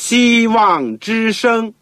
[0.00, 1.74] 希望之声。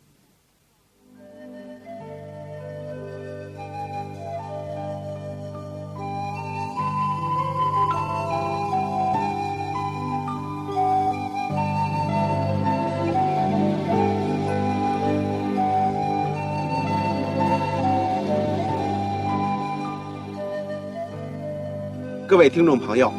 [22.26, 23.14] 各位听众朋友，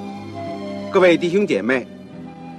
[0.92, 1.88] 各位弟兄姐妹，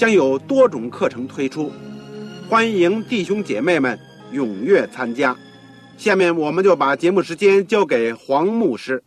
[0.00, 1.70] 将有多种课程推出，
[2.48, 4.00] 欢迎弟兄姐妹们
[4.32, 5.36] 踊跃参加。
[5.98, 9.04] 下面我们就把节目时间交给黄牧师。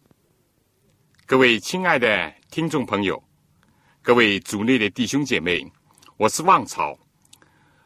[1.25, 3.23] 各位亲爱的听众朋友，
[4.03, 5.65] 各位组内的弟兄姐妹，
[6.15, 6.95] 我是旺草。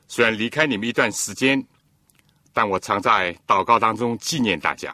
[0.10, 1.66] 虽然离开你们一段时间，
[2.52, 4.94] 但我常在祷告当中纪念大家。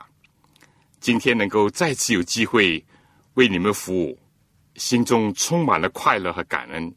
[0.99, 2.85] 今天能够再次有机会
[3.33, 4.15] 为你们服务。
[4.75, 6.93] 心中充满了快乐和感恩。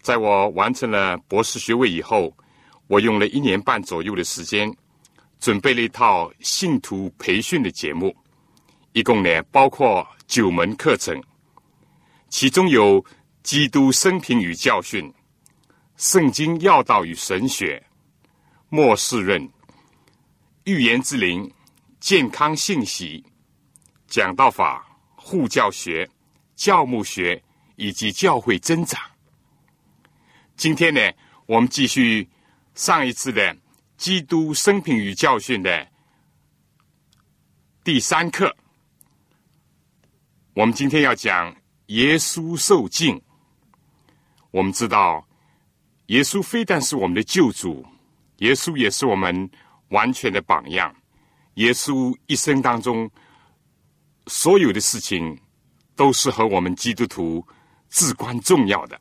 [0.00, 2.34] 在我完成了博士学位以后，
[2.86, 4.74] 我用了一年半左右的时间，
[5.38, 8.14] 准备了一套信徒培训的节目，
[8.92, 11.22] 一共呢包括九门课程，
[12.28, 13.04] 其中有
[13.42, 15.12] 基督生平与教训、
[15.96, 17.82] 圣经要道与神学、
[18.68, 19.48] 末世论、
[20.64, 21.52] 预言之灵、
[22.00, 23.24] 健康信息、
[24.08, 26.08] 讲道法、护教学。
[26.56, 27.42] 教牧学
[27.76, 29.00] 以及教会增长。
[30.60, 31.00] 今天呢，
[31.46, 32.28] 我们继续
[32.74, 33.56] 上一次的
[33.96, 35.88] 基督生平与教训的
[37.82, 38.54] 第三课。
[40.52, 43.18] 我们今天要讲耶稣受敬。
[44.50, 45.26] 我们知道，
[46.08, 47.82] 耶稣非但是我们的救主，
[48.40, 49.50] 耶稣也是我们
[49.88, 50.94] 完全的榜样。
[51.54, 53.10] 耶稣一生当中
[54.26, 55.40] 所有的事情。
[55.96, 57.46] 都是和我们基督徒
[57.90, 58.98] 至关重要的。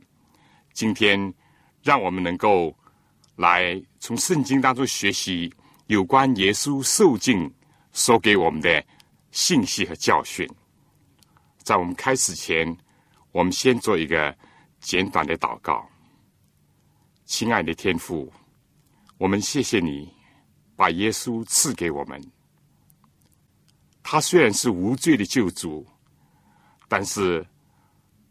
[0.74, 1.34] 今天，
[1.84, 2.76] 让我们能够
[3.36, 5.54] 来从圣经当中学习
[5.88, 7.52] 有关耶稣受尽
[7.92, 8.84] 所给我们的
[9.32, 10.48] 信息和教训。
[11.60, 12.76] 在我们开始前，
[13.32, 14.36] 我们先做一个
[14.80, 15.88] 简短的祷告。
[17.26, 18.32] 亲爱的天父，
[19.18, 20.12] 我们谢谢你
[20.76, 22.22] 把耶稣赐给我们。
[24.04, 25.86] 他虽然是无罪的救主。
[26.92, 27.46] 但是，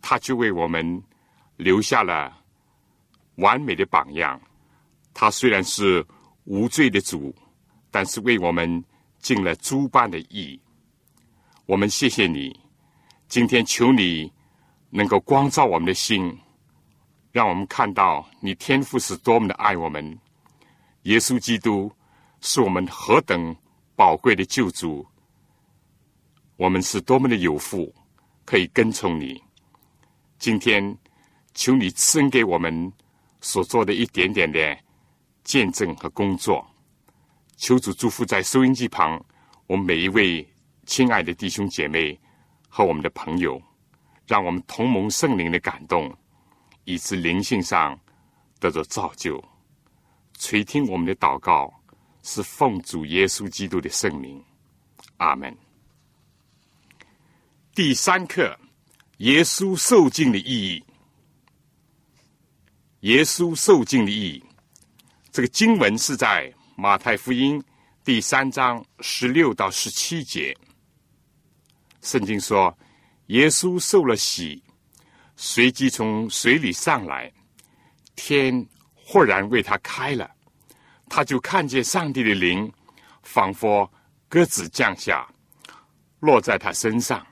[0.02, 1.00] 他却为我们
[1.58, 2.37] 留下了
[3.38, 4.40] 完美的榜样。
[5.12, 6.06] 他虽然是
[6.44, 7.34] 无罪的主，
[7.90, 8.84] 但是为我们
[9.18, 10.60] 尽了诸般的义。
[11.66, 12.56] 我们谢谢你，
[13.26, 14.32] 今天求你
[14.90, 16.32] 能够光照我们的心，
[17.32, 20.18] 让我们看到你天赋是多么的爱我们。
[21.02, 21.90] 耶稣基督
[22.40, 23.54] 是我们何等
[23.96, 25.04] 宝贵的救主，
[26.56, 27.92] 我们是多么的有福。
[28.44, 29.38] 可以跟从你。
[30.38, 30.96] 今天，
[31.52, 32.90] 求你赐给我们
[33.40, 34.78] 所做的一点点的
[35.44, 36.66] 见证和工作。
[37.56, 39.20] 求主祝福在收音机旁
[39.66, 40.46] 我们每一位
[40.86, 42.18] 亲爱的弟兄姐妹
[42.68, 43.60] 和我们的朋友，
[44.26, 46.14] 让我们同盟圣灵的感动，
[46.84, 47.98] 以致灵性上
[48.60, 49.42] 得着造就。
[50.38, 51.72] 垂听我们的祷告，
[52.22, 54.42] 是奉主耶稣基督的圣名。
[55.16, 55.56] 阿门。
[57.74, 58.56] 第三课：
[59.18, 60.84] 耶稣受尽的意义。
[63.02, 64.44] 耶稣受尽的意义，
[65.30, 67.62] 这个经文是在马太福音
[68.02, 70.56] 第三章十六到十七节。
[72.02, 72.76] 圣经说，
[73.26, 74.60] 耶稣受了洗，
[75.36, 77.32] 随即从水里上来，
[78.16, 80.28] 天忽然为他开了，
[81.08, 82.68] 他就看见上帝的灵，
[83.22, 83.88] 仿佛
[84.28, 85.24] 鸽子降下，
[86.18, 87.24] 落在他身上。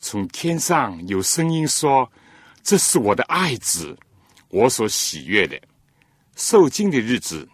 [0.00, 2.10] 从天上有声音说
[2.64, 3.94] ：“这是我的爱子，
[4.48, 5.60] 我所喜悦的。”
[6.36, 7.48] 受惊的日子，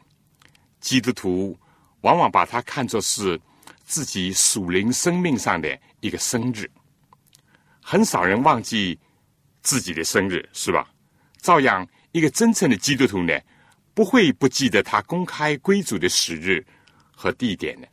[0.81, 1.59] 基督徒
[2.01, 3.41] 往往把它看作是
[3.85, 6.69] 自己属灵生命上的一个生日。
[7.81, 8.99] 很少人忘记
[9.63, 10.89] 自己的生日，是吧？
[11.41, 13.39] 照样，一个真正的基督徒呢，
[13.95, 16.65] 不会不记得他公开归主的时日
[17.15, 17.89] 和地点的。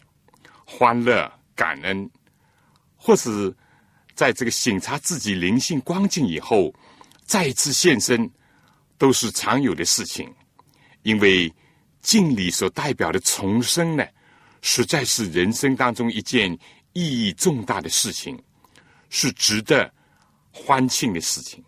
[0.66, 2.10] 欢乐、感恩，
[2.96, 3.56] 或是。
[4.16, 6.74] 在这个醒察自己灵性光景以后，
[7.24, 8.30] 再次现身，
[9.00, 10.32] 都是常有的事情。
[11.02, 11.52] 因为
[12.02, 14.06] 敬礼所代表的重生呢，
[14.62, 16.52] 实在是人生当中一件
[16.92, 18.38] 意义重大的事情，
[19.10, 19.92] 是值得
[20.52, 21.64] 欢庆的事情。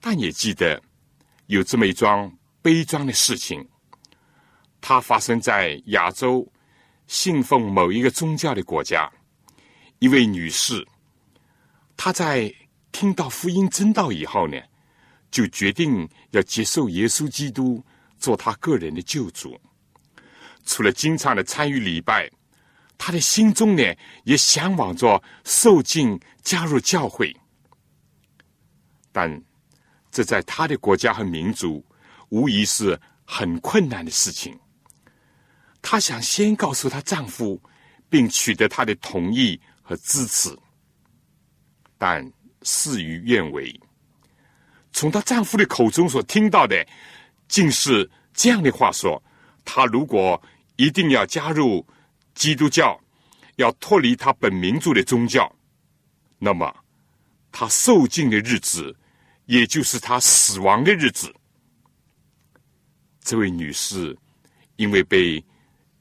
[0.00, 0.80] 但也记得
[1.46, 2.30] 有这么一桩
[2.60, 3.66] 悲壮的事情，
[4.82, 6.46] 它发生在亚洲
[7.06, 9.10] 信奉某一个宗教的国家，
[9.98, 10.86] 一位女士，
[11.96, 12.54] 她在
[12.92, 14.60] 听到福音真道以后呢。
[15.34, 17.84] 就决定要接受耶稣基督
[18.18, 19.60] 做他个人的救主。
[20.64, 22.30] 除了经常的参与礼拜，
[22.96, 23.82] 他的心中呢
[24.22, 27.34] 也向往着受尽加入教会。
[29.10, 29.42] 但
[30.12, 31.84] 这在他的国家和民族
[32.28, 34.56] 无疑是很困难的事情。
[35.82, 37.60] 她想先告诉她丈夫，
[38.08, 40.56] 并取得他的同意和支持，
[41.98, 42.24] 但
[42.62, 43.74] 事与愿违。
[44.94, 46.86] 从她丈夫的口中所听到的，
[47.48, 49.20] 竟是这样的话：说，
[49.64, 50.40] 她如果
[50.76, 51.84] 一定要加入
[52.32, 52.98] 基督教，
[53.56, 55.52] 要脱离她本民族的宗教，
[56.38, 56.72] 那么
[57.50, 58.94] 她受尽的日子，
[59.46, 61.34] 也就是她死亡的日子。
[63.20, 64.16] 这位女士
[64.76, 65.44] 因为被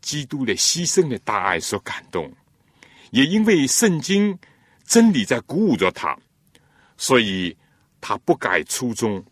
[0.02, 2.32] 基督的牺牲的大爱所感动，
[3.10, 4.38] 也因为圣经
[4.86, 6.16] 真理在鼓舞着她，
[6.96, 7.58] 所以。
[8.06, 9.24] 她不改初衷，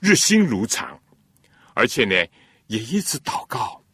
[0.00, 0.98] 日心如常，
[1.74, 2.14] 而且呢，
[2.68, 3.84] 也一直祷告，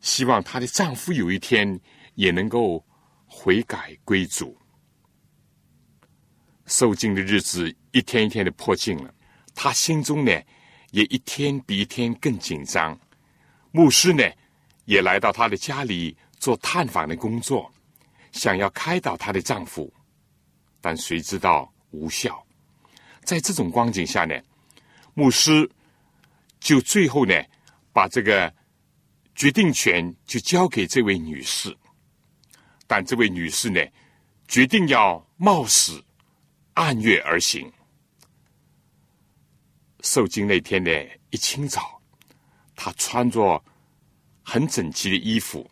[0.00, 1.80] 希望她的丈夫有一天
[2.16, 2.84] 也能够
[3.26, 4.58] 悔改归主。
[6.66, 9.14] 受尽的日子一天一天的迫近了，
[9.54, 10.32] 她心中呢
[10.90, 12.98] 也一天比一天更紧张。
[13.70, 14.24] 牧师呢
[14.84, 17.72] 也来到她的家里做探访的工作，
[18.32, 19.94] 想要开导她的丈夫，
[20.80, 22.44] 但谁知道无效。
[23.26, 24.40] 在这种光景下呢，
[25.14, 25.68] 牧师
[26.60, 27.34] 就最后呢，
[27.92, 28.54] 把这个
[29.34, 31.76] 决定权就交给这位女士。
[32.86, 33.84] 但这位女士呢，
[34.46, 36.00] 决定要冒死
[36.74, 37.70] 按月而行。
[40.02, 42.00] 受惊那天的一清早，
[42.76, 43.60] 她穿着
[44.44, 45.68] 很整齐的衣服，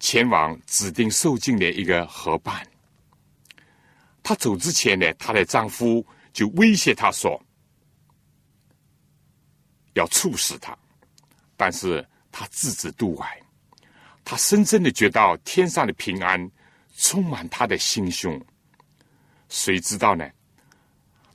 [0.00, 2.66] 前往指定受惊的一个河畔。
[4.22, 6.02] 她走之前呢，她的丈夫。
[6.38, 7.42] 就威胁他说
[9.94, 10.78] ：“要处死他。”
[11.58, 13.42] 但是他置之度外。
[14.24, 16.48] 他深深的觉到天上的平安
[16.96, 18.40] 充满他的心胸。
[19.48, 20.30] 谁知道呢？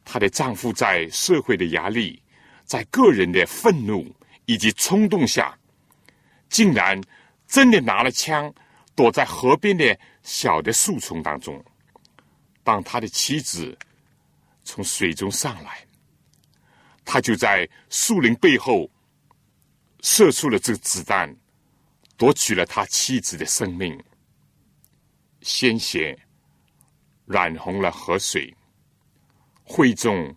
[0.05, 2.23] 她的丈夫在社会的压力、
[2.63, 4.09] 在个人的愤怒
[4.45, 5.53] 以及冲动下，
[6.47, 7.01] 竟然
[7.45, 8.53] 真的拿了枪，
[8.95, 11.61] 躲在河边的小的树丛当中。
[12.63, 13.77] 当他的妻子。
[14.63, 15.85] 从水中上来，
[17.03, 18.89] 他就在树林背后
[20.01, 21.35] 射出了这个子弹，
[22.17, 24.01] 夺取了他妻子的生命。
[25.41, 26.17] 鲜血
[27.25, 28.55] 染红了河水，
[29.63, 30.33] 会众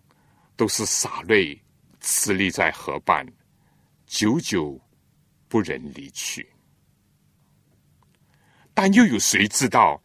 [0.57, 1.57] 都是洒泪，
[2.01, 3.25] 矗立在河畔，
[4.05, 4.79] 久久
[5.47, 6.47] 不忍离去。
[8.73, 10.01] 但又有谁知道，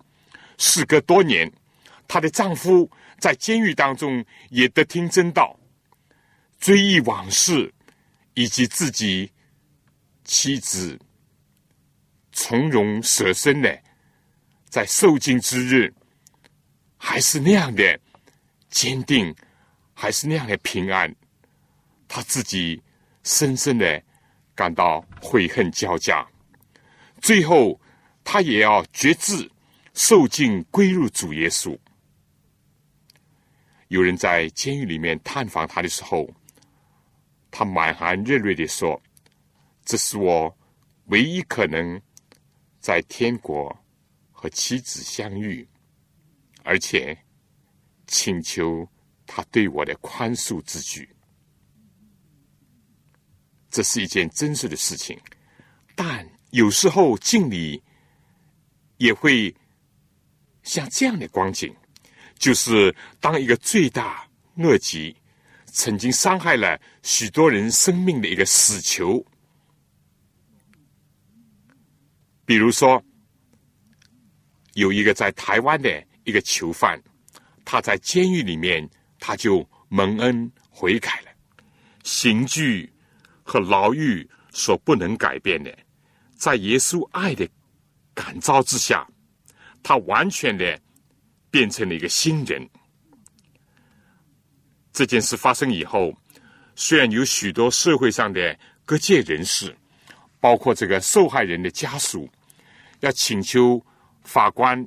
[0.58, 1.52] 事隔多年，
[2.06, 2.88] 她的丈夫。
[3.22, 5.56] 在监狱当中也得听真道，
[6.58, 7.72] 追忆往事，
[8.34, 9.30] 以及自己
[10.24, 10.98] 妻子
[12.32, 13.80] 从容舍身的，
[14.68, 15.94] 在受尽之日，
[16.96, 18.00] 还是那样的
[18.70, 19.32] 坚定，
[19.94, 21.14] 还是那样的平安，
[22.08, 22.82] 他自己
[23.22, 24.02] 深深的
[24.52, 26.26] 感到悔恨交加。
[27.20, 27.80] 最后，
[28.24, 29.48] 他也要决志
[29.94, 31.78] 受尽归入主耶稣。
[33.92, 36.26] 有人在监狱里面探访他的时候，
[37.50, 38.98] 他满含热泪的说
[39.84, 40.56] ：“这是我
[41.08, 42.00] 唯一可能
[42.80, 43.70] 在天国
[44.30, 45.68] 和妻子相遇，
[46.64, 47.14] 而且
[48.06, 48.88] 请求
[49.26, 51.06] 他对我的宽恕之举。”
[53.68, 55.20] 这是一件真实的事情，
[55.94, 57.82] 但有时候敬礼
[58.96, 59.54] 也会
[60.62, 61.76] 像这样的光景。
[62.42, 65.14] 就是当一个罪大恶极、
[65.66, 69.24] 曾经伤害了许多人生命的一个死囚，
[72.44, 73.00] 比如说
[74.72, 77.00] 有一个在台湾的一个囚犯，
[77.64, 81.30] 他在监狱里面他就蒙恩悔改了。
[82.02, 82.92] 刑具
[83.44, 85.72] 和牢狱所不能改变的，
[86.34, 87.48] 在耶稣爱的
[88.12, 89.06] 感召之下，
[89.80, 90.76] 他完全的。
[91.52, 92.68] 变成了一个新人。
[94.92, 96.12] 这件事发生以后，
[96.74, 99.72] 虽然有许多社会上的各界人士，
[100.40, 102.28] 包括这个受害人的家属，
[103.00, 103.80] 要请求
[104.24, 104.84] 法官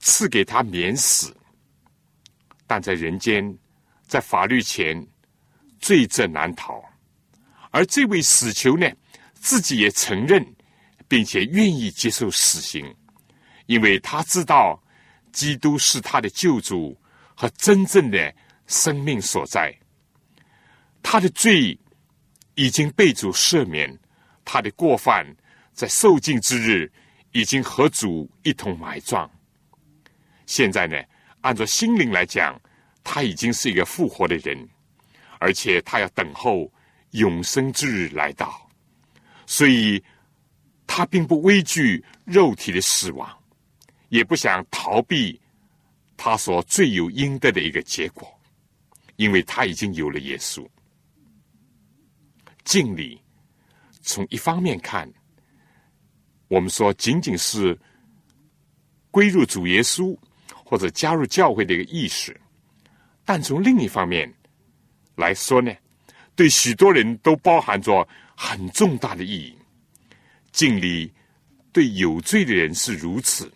[0.00, 1.34] 赐给他免死。
[2.66, 3.56] 但在人间，
[4.06, 5.04] 在法律前，
[5.80, 6.82] 罪责难逃。
[7.70, 8.88] 而这位死囚呢，
[9.34, 10.44] 自己也承认，
[11.08, 12.94] 并且愿意接受死刑，
[13.66, 14.80] 因为他知道
[15.32, 16.96] 基督是他的救主
[17.34, 18.34] 和真正的
[18.66, 19.74] 生命所在。
[21.02, 21.78] 他的罪
[22.54, 23.98] 已经被主赦免，
[24.44, 25.26] 他的过犯
[25.72, 26.90] 在受尽之日
[27.32, 29.30] 已经和主一同埋葬。
[30.46, 30.96] 现在呢，
[31.40, 32.60] 按照心灵来讲，
[33.02, 34.68] 他已经是一个复活的人，
[35.38, 36.72] 而且他要等候。
[37.14, 38.70] 永生之日来到，
[39.44, 40.00] 所以
[40.86, 43.28] 他并不畏惧肉体的死亡，
[44.10, 45.40] 也不想逃避
[46.16, 48.32] 他所罪有应得的一个结果，
[49.16, 50.64] 因为他已经有了耶稣。
[52.62, 53.20] 敬礼，
[54.02, 55.10] 从一方面看，
[56.48, 57.76] 我们说仅仅是
[59.10, 60.16] 归入主耶稣
[60.64, 62.38] 或者加入教会的一个意识，
[63.24, 64.32] 但从另一方面
[65.16, 65.74] 来说呢？
[66.36, 69.54] 对许多人都包含着很重大的意义。
[70.52, 71.12] 敬礼
[71.72, 73.52] 对有罪的人是如此，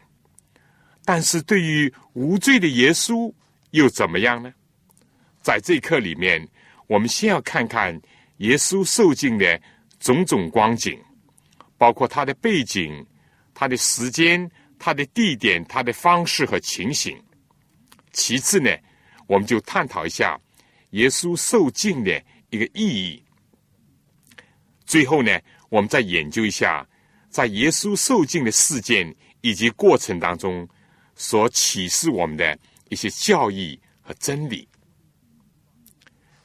[1.05, 3.33] 但是对于无罪的耶稣
[3.71, 4.53] 又怎么样呢？
[5.41, 6.47] 在这一课里面，
[6.87, 8.01] 我们先要看看
[8.39, 9.61] 耶稣受尽的
[10.01, 10.99] 种种光景，
[11.77, 13.05] 包括他的背景、
[13.53, 17.17] 他的时间、他的地点、他的方式和情形。
[18.13, 18.71] 其次呢，
[19.27, 20.41] 我们就探讨一下
[20.91, 22.23] 耶稣受尽的。
[22.51, 23.21] 一个意义。
[24.87, 26.87] 最后呢，我们再研究一下，
[27.29, 30.69] 在耶稣受尽的事件以及过程当中，
[31.17, 34.69] 所启示我们的一些教义和真理。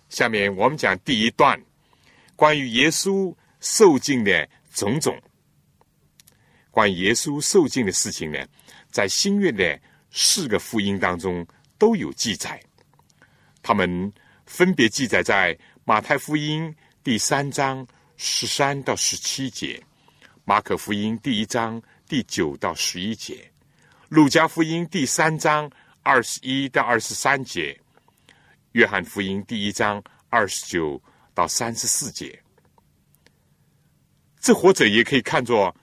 [0.10, 1.60] 下面我们讲第一段，
[2.36, 5.20] 关于耶稣受尽的种种。
[6.72, 8.46] 关于耶稣受尽的事情呢，
[8.92, 9.80] 在新约的
[10.12, 11.46] 四个福音当中
[11.78, 12.62] 都有记载，
[13.62, 14.12] 他们
[14.46, 15.58] 分别记载在。
[15.86, 19.82] 马太福音第三章十三到十七节，
[20.46, 23.49] 马可福音第一章第九到十一节，
[24.10, 25.70] 路加福音第三章
[26.02, 27.80] 二十一到二十三节，
[28.72, 31.02] 约翰福音第一章二十九
[31.34, 32.42] 到三十四节。
[34.40, 35.76] 这或者也可以看作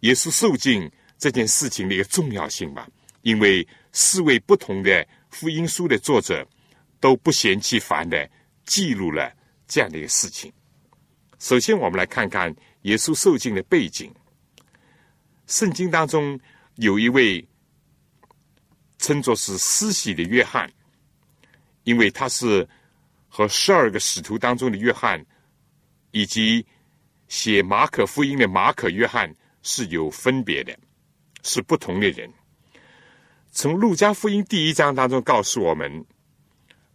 [0.00, 2.88] 耶稣受尽这件事情的一个重要性吧，
[3.20, 6.46] 因为四位不同的福音书的作者。
[6.98, 8.28] 都不嫌弃烦的
[8.64, 9.30] 记录了
[9.68, 10.50] 这样的一个事情。
[11.38, 14.10] 首先，我们来看看耶稣受尽的背景。
[15.46, 16.38] 圣经当中
[16.74, 17.46] 有一位
[18.98, 20.70] 称作是施洗的约翰，
[21.84, 22.68] 因为他是
[23.28, 25.24] 和十二个使徒当中的约翰，
[26.10, 26.66] 以及
[27.28, 30.76] 写马可福音的马可约翰是有分别的，
[31.42, 32.32] 是不同的人。
[33.52, 36.04] 从路加福音第一章当中告诉我们。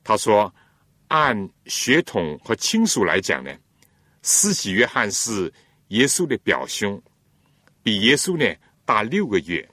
[0.03, 0.51] 他说
[1.10, 3.55] ：“按血统和亲属来讲呢，
[4.24, 5.53] 施洗约翰是
[5.89, 7.00] 耶稣的表兄，
[7.83, 9.65] 比耶稣呢大六个月；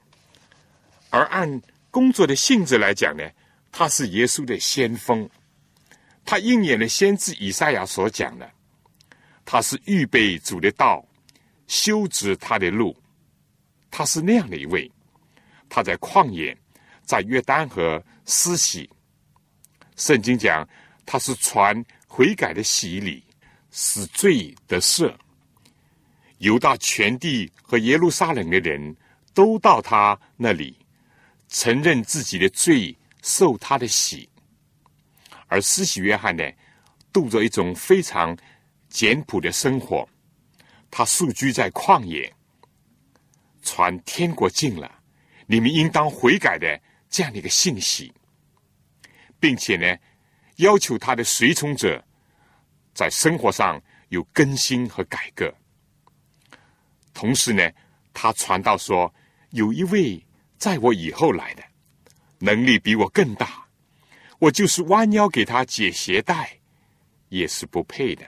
[1.09, 1.61] 而按
[1.91, 3.23] 工作的性质来讲呢，
[3.71, 5.29] 他是耶稣的先锋。
[6.25, 8.49] 他应验了先知以赛亚所讲的，
[9.45, 11.03] 他是预备主的道，
[11.67, 12.95] 修直他的路。
[13.89, 14.91] 他是那样的一位。
[15.67, 16.55] 他在旷野，
[17.03, 18.89] 在约旦河施洗。”
[19.97, 20.67] 圣经讲，
[21.05, 23.23] 他是传悔改的洗礼，
[23.71, 25.13] 使罪得赦。
[26.39, 28.95] 犹大全地和耶路撒冷的人
[29.33, 30.77] 都到他那里，
[31.47, 34.27] 承认自己的罪，受他的洗。
[35.47, 36.43] 而施洗约翰呢，
[37.13, 38.37] 度着一种非常
[38.89, 40.07] 简朴的生活，
[40.91, 42.33] 他宿居在旷野，
[43.61, 44.99] 传天国近了，
[45.45, 46.79] 你们应当悔改的
[47.09, 48.13] 这样的一个信息。
[49.39, 49.97] 并且呢，
[50.57, 52.03] 要求他的随从者
[52.93, 55.53] 在生活上有更新和改革。
[57.19, 57.69] 同时呢，
[58.13, 59.13] 他传道说，
[59.49, 60.25] 有一位
[60.57, 61.63] 在我以后来的，
[62.37, 63.67] 能力比我更大，
[64.37, 66.57] 我就是弯腰给他解鞋带，
[67.27, 68.25] 也是不配的。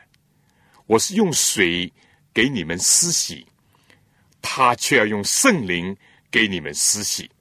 [0.87, 1.89] 我是用水
[2.33, 3.47] 给你们施洗，
[4.41, 5.95] 他却要用圣灵
[6.29, 7.31] 给你们施洗。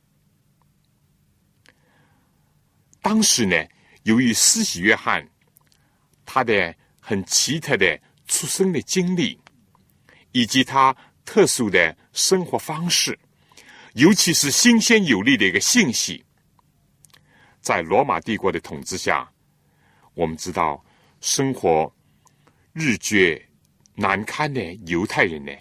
[3.03, 3.57] 当时呢，
[4.05, 5.29] 由于施洗约翰
[6.25, 9.37] 他的很奇特的出生的经历，
[10.31, 10.97] 以及他
[11.33, 13.17] 特殊的生活方式，
[13.93, 16.25] 尤其是新鲜有力的一个信息，
[17.61, 19.31] 在罗马帝国的统治下，
[20.15, 20.85] 我们知道
[21.21, 21.95] 生活
[22.73, 23.41] 日觉
[23.95, 25.53] 难堪的犹太人呢，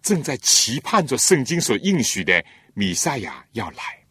[0.00, 2.42] 正在期盼着圣经所应许的
[2.72, 4.02] 弥赛亚要来。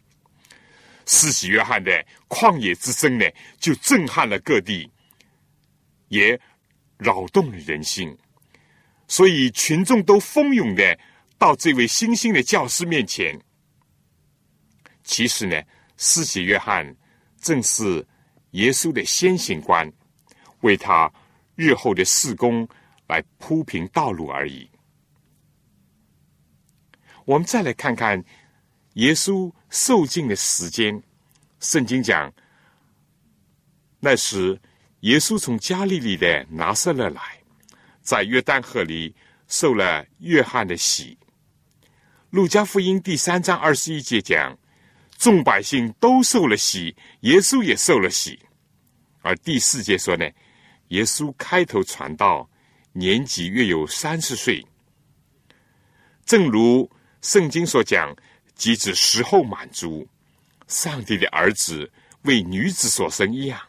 [1.07, 3.25] 施洗约翰的旷野之声呢，
[3.59, 4.87] 就震撼了各地，
[6.09, 6.39] 也
[6.99, 8.15] 扰动了人心，
[9.07, 10.97] 所以群众都蜂拥的
[11.37, 13.39] 到这位新兴的教师面前。
[15.03, 15.61] 其实呢，
[15.95, 16.95] 施洗约翰
[17.39, 18.05] 正是
[18.51, 19.89] 耶稣的先行官，
[20.61, 21.11] 为他
[21.55, 22.67] 日后的事工
[23.07, 24.69] 来铺平道路而已。
[27.25, 28.23] 我们再来看看
[28.93, 31.01] 耶稣受尽的时间。
[31.59, 32.31] 圣经讲，
[33.99, 34.59] 那时
[35.01, 37.36] 耶稣从加利利的拿撒勒来，
[38.07, 39.13] 在约旦河里
[39.49, 41.17] 受了约翰的洗。
[42.29, 44.57] 路加福音第三章二十一节讲。
[45.17, 48.39] 众百姓都受了洗，耶稣也受了洗。
[49.23, 50.25] 而第四节说呢，
[50.89, 52.49] 耶稣开头传道，
[52.93, 54.65] 年纪约有三十岁。
[56.23, 56.89] 正如
[57.21, 58.15] 圣经所讲，
[58.55, 60.07] 即指时候满足，
[60.67, 63.59] 上帝的儿子为女子所生一样，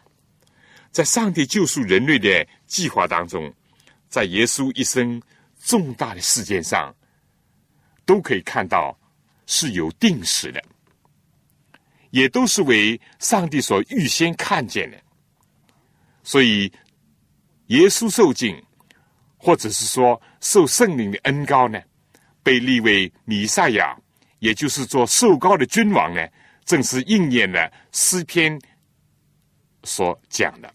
[0.92, 3.52] 在上帝救赎人类的计划当中，
[4.08, 5.20] 在耶稣一生
[5.62, 6.94] 重大的事件上，
[8.04, 8.98] 都可以看到
[9.46, 10.62] 是有定时的。
[12.10, 14.98] 也都是为上帝所预先看见的，
[16.22, 16.72] 所以
[17.66, 18.56] 耶稣受尽，
[19.36, 21.78] 或者是说受圣灵的恩高呢，
[22.42, 23.94] 被立为弥赛亚，
[24.38, 26.26] 也就是做受高的君王呢，
[26.64, 28.58] 正是应验了诗篇
[29.84, 30.74] 所讲的，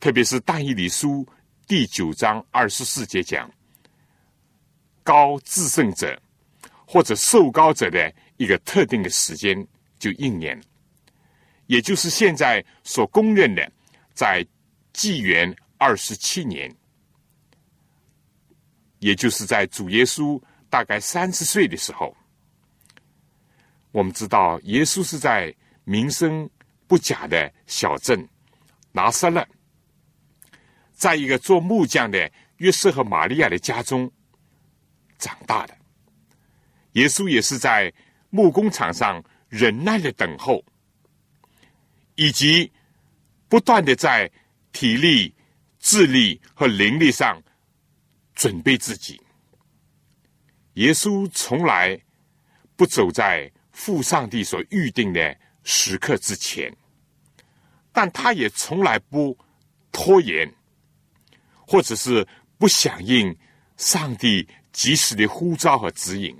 [0.00, 1.28] 特别是大义理书
[1.66, 3.50] 第九章二十四节讲，
[5.02, 6.20] 高至圣者
[6.86, 9.66] 或者受高者的一个特定的时间。
[9.98, 10.62] 就应验，
[11.68, 13.72] 也就是现在所公认的，
[14.12, 14.46] 在
[14.92, 16.70] 纪元二十七年，
[18.98, 22.14] 也就是在主耶稣大概三十岁的时候，
[23.90, 25.52] 我们知道耶稣是在
[25.84, 26.48] 名声
[26.86, 28.22] 不假的小镇
[28.92, 29.48] 拿撒勒，
[30.96, 34.10] 在一个做木匠的约瑟和玛利亚的家中
[35.16, 35.76] 长大的。
[36.94, 37.92] 耶稣也是在
[38.30, 39.22] 木工厂上。
[39.48, 40.62] 忍耐的等候，
[42.16, 42.70] 以及
[43.48, 44.28] 不断的在
[44.72, 45.32] 体力、
[45.78, 47.40] 智力和灵力上
[48.34, 49.22] 准备自己。
[50.74, 51.98] 耶稣从来
[52.74, 56.76] 不走在父上帝所预定的时刻之前，
[57.92, 59.38] 但他也从来不
[59.92, 60.52] 拖延，
[61.66, 62.26] 或者是
[62.56, 63.36] 不响应
[63.76, 66.36] 上帝及时的呼召和指引。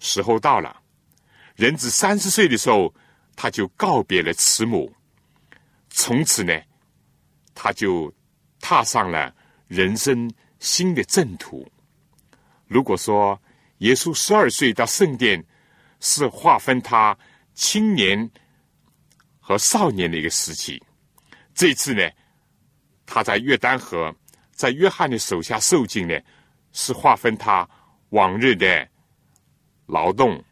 [0.00, 0.82] 时候到了。
[1.56, 2.94] 人子三十岁的时候，
[3.34, 4.94] 他就告别了慈母，
[5.90, 6.56] 从此呢，
[7.52, 8.14] 他就
[8.60, 9.34] 踏上了
[9.66, 11.68] 人生新的正途。
[12.68, 13.40] 如果说
[13.78, 15.44] 耶稣十二岁到圣殿
[15.98, 17.18] 是划分他
[17.54, 18.30] 青年
[19.40, 20.80] 和少年的一个时期，
[21.54, 22.08] 这次呢，
[23.10, 24.14] 他在约旦河，
[24.52, 26.20] 在约翰的手下受尽呢，
[26.72, 27.66] 是划分他
[28.10, 28.86] 往日的
[29.86, 30.44] 劳动。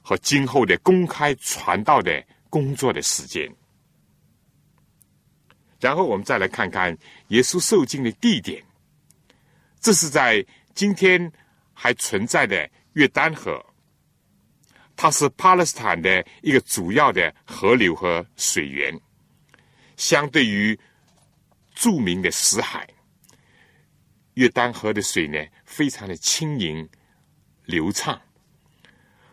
[0.00, 3.46] 和今后的公开传道的工作的时间，
[5.78, 8.64] 然后我们再来看看耶稣受尽的地点。
[9.80, 10.42] 这是在
[10.74, 11.30] 今天
[11.74, 13.62] 还存在的约旦河，
[14.96, 18.98] 它是巴勒斯坦的一个主要的河流和水源。
[19.98, 20.74] 相对于
[21.78, 22.88] 著名的死海，
[24.34, 26.88] 约旦河的水呢，非常的轻盈
[27.66, 28.20] 流畅。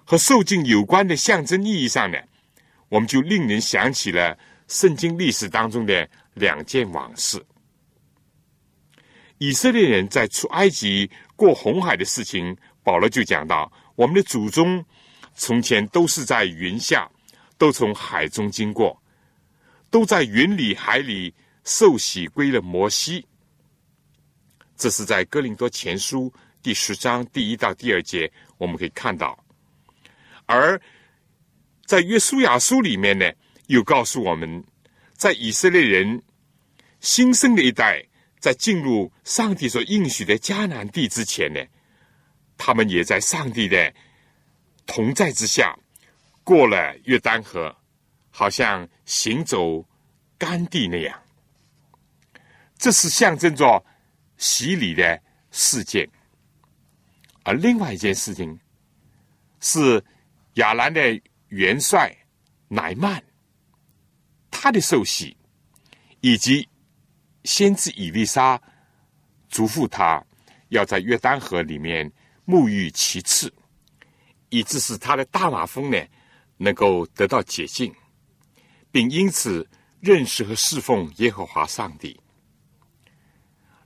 [0.03, 2.19] 和受尽有关的象征意义上呢，
[2.87, 7.43] 我们就令人想起了圣经历史当中的两件往事。
[9.39, 14.85] 以色列人在出埃及过红海的事情，保罗就讲到：我们的祖宗
[15.33, 17.09] 从前都是在云下，
[17.57, 19.01] 都从海中经过，
[19.89, 21.33] 都在云里海里
[21.65, 23.25] 受洗归了摩西。
[24.77, 29.37] 这是在哥林多前书第十章第一到第二节，我们可以看到。
[30.45, 30.79] 而
[31.85, 33.31] 在约书亚书里面呢，
[33.67, 34.63] 又告诉我们，
[35.13, 36.21] 在以色列人
[36.99, 38.05] 新生的一代，
[38.39, 41.59] 在进入上帝所应许的迦南地之前呢，
[42.57, 43.93] 他们也在上帝的
[44.85, 45.77] 同在之下
[46.43, 47.75] 过了约旦河，
[48.29, 49.83] 好像行走
[50.37, 51.19] 干地那样。
[52.77, 53.83] 这是象征着
[54.37, 56.09] 洗礼的事件。
[57.43, 58.59] 而另外一件事情
[59.59, 60.03] 是。
[60.55, 62.15] 亚兰的元帅
[62.69, 63.21] 乃曼，
[64.49, 65.35] 他的受洗，
[66.21, 66.65] 以及
[67.43, 68.57] 先知以利沙
[69.49, 70.25] 嘱咐他
[70.69, 72.09] 要在约旦河里面
[72.45, 73.53] 沐浴其次，
[74.47, 76.01] 以致使他的大马蜂呢
[76.55, 77.93] 能够得到解禁，
[78.93, 82.17] 并因此认识和侍奉耶和华上帝。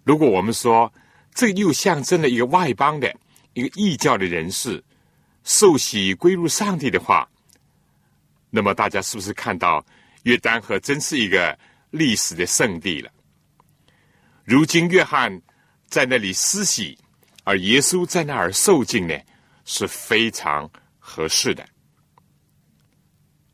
[0.10, 0.91] 如果我们说
[1.36, 3.15] 这又象征了一个外邦的
[3.54, 4.84] 一个异教的人士
[5.43, 7.30] 受洗归入上帝的话，
[8.50, 9.86] 那么大家是不是看到
[10.24, 11.56] 约旦河真是一个
[11.91, 13.12] 历史的圣地了？
[14.45, 15.39] 如今约翰
[15.86, 16.98] 在那里施洗，
[17.43, 19.15] 而耶稣在那儿受敬呢，
[19.63, 20.67] 是非常
[20.98, 21.63] 合适的。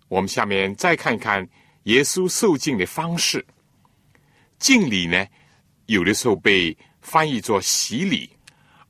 [0.08, 1.46] 我们下面再看看
[1.84, 3.46] 耶稣受敬的方式。
[4.58, 5.28] 敬礼呢，
[5.86, 8.30] 有的时候被翻译作洗礼，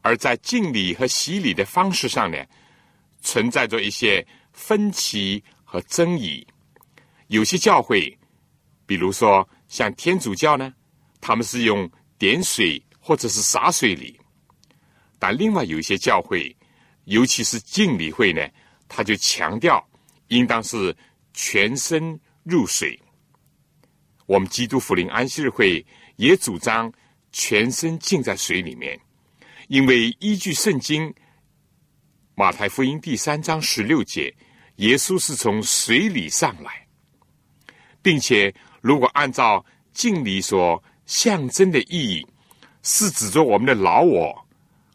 [0.01, 2.37] 而在敬礼和洗礼的方式上呢，
[3.21, 6.45] 存在着一些分歧和争议。
[7.27, 8.17] 有些教会，
[8.85, 10.73] 比如说像天主教呢，
[11.19, 14.13] 他们是用点水或者是洒水礼；
[15.19, 16.55] 但另外有一些教会，
[17.05, 18.41] 尤其是敬礼会呢，
[18.87, 19.85] 他就强调
[20.27, 20.95] 应当是。
[21.37, 22.97] 全身入水，
[24.25, 26.91] 我们基督福临安息日会也主张
[27.31, 28.99] 全身浸在水里面，
[29.67, 31.13] 因为依据圣经
[32.35, 34.33] 马太福音第三章十六节，
[34.77, 36.87] 耶稣是从水里上来，
[38.01, 42.25] 并且如果按照敬礼所象征的意义，
[42.83, 44.33] 是指着我们的老我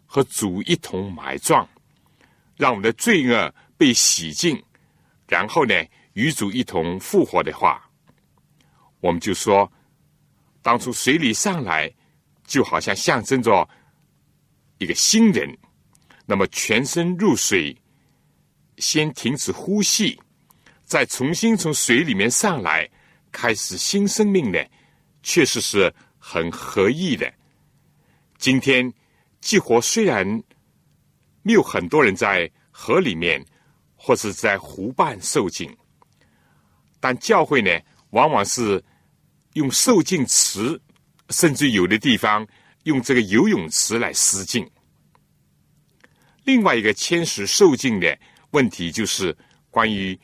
[0.06, 1.66] 和主一同埋葬，
[2.56, 4.62] 让我们的罪恶被洗净，
[5.28, 5.74] 然后呢？
[6.14, 7.88] 与主一同复活的话，
[8.98, 9.70] 我们就说，
[10.62, 11.92] 当初水里上来，
[12.44, 13.68] 就好像象征着
[14.78, 15.56] 一个新人。
[16.26, 17.76] 那么全身入水，
[18.78, 20.20] 先停止呼吸，
[20.84, 22.88] 再重新从水里面上来，
[23.32, 24.58] 开始新生命呢，
[25.22, 27.32] 确实是很合意的。
[28.38, 28.92] 今天，
[29.40, 30.42] 激活虽然
[31.42, 33.44] 没有很多人在河里面
[33.96, 35.76] 或是在湖畔受浸。
[37.00, 37.70] 但教会呢，
[38.10, 38.82] 往往是
[39.54, 40.80] 用受浸池，
[41.30, 42.46] 甚至有的地方
[42.84, 44.68] 用这个游泳池来施浸。
[46.44, 48.18] 另外一个牵涉受浸的
[48.50, 49.36] 问题，就是
[49.70, 50.18] 关于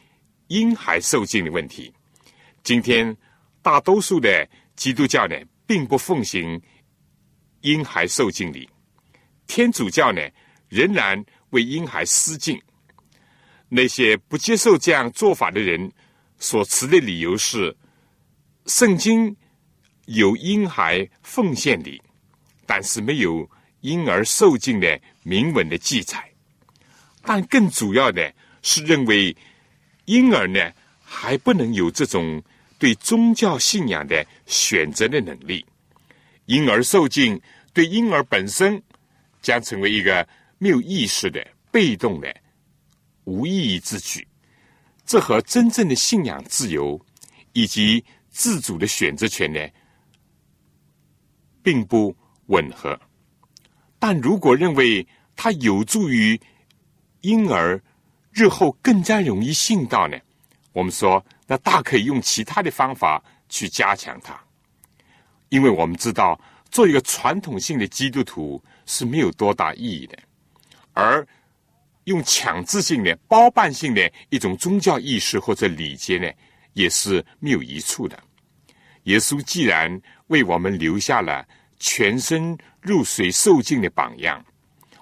[0.48, 1.92] 婴孩受浸的问题。
[2.62, 3.16] 今天
[3.62, 5.36] 大多数的基督教呢，
[5.66, 6.60] 并不奉行
[7.60, 8.68] 婴孩受浸礼；
[9.46, 10.20] 天主教呢，
[10.68, 12.60] 仍然为婴孩施浸。
[13.68, 15.92] 那些不接受这样做法的人。
[16.38, 17.74] 所持的理由是，
[18.66, 19.35] 圣经
[20.07, 22.02] 有婴孩奉献礼，
[22.66, 23.48] 但是没有
[23.81, 26.22] 婴儿受尽的明文的记载。
[27.22, 29.37] 但更主要的是认为，
[30.07, 32.42] 婴儿呢还不能有这种
[32.79, 35.64] 对宗教信仰的选择的能力。
[36.46, 37.40] 婴儿受尽
[37.72, 38.81] 对婴儿本身
[39.42, 40.26] 将成为一个
[40.59, 42.35] 没有意识的、被动的、
[43.24, 44.26] 无意义之举。
[45.05, 47.00] 这和真正的信仰自由
[47.52, 48.05] 以及
[48.37, 49.59] 自主的选择权呢，
[51.62, 52.14] 并不
[52.49, 53.01] 吻合。
[53.99, 56.38] 但如果认为它有助于
[57.22, 57.83] 婴儿
[58.31, 60.18] 日后更加容易信道呢，
[60.72, 64.38] 我们说那大可以用其他的方法去加强它。
[65.49, 66.38] 因为我们知道，
[66.70, 70.18] 做一个传统性的基督徒是没有多大意义的，
[70.92, 71.27] 而。
[72.07, 76.31] 用强制性的、包办性的一种宗教意识或者礼节呢，
[76.72, 78.16] 也是没有益处的。
[79.06, 81.44] 耶稣既然为我们留下了
[81.80, 84.44] 全身入水受尽的榜样，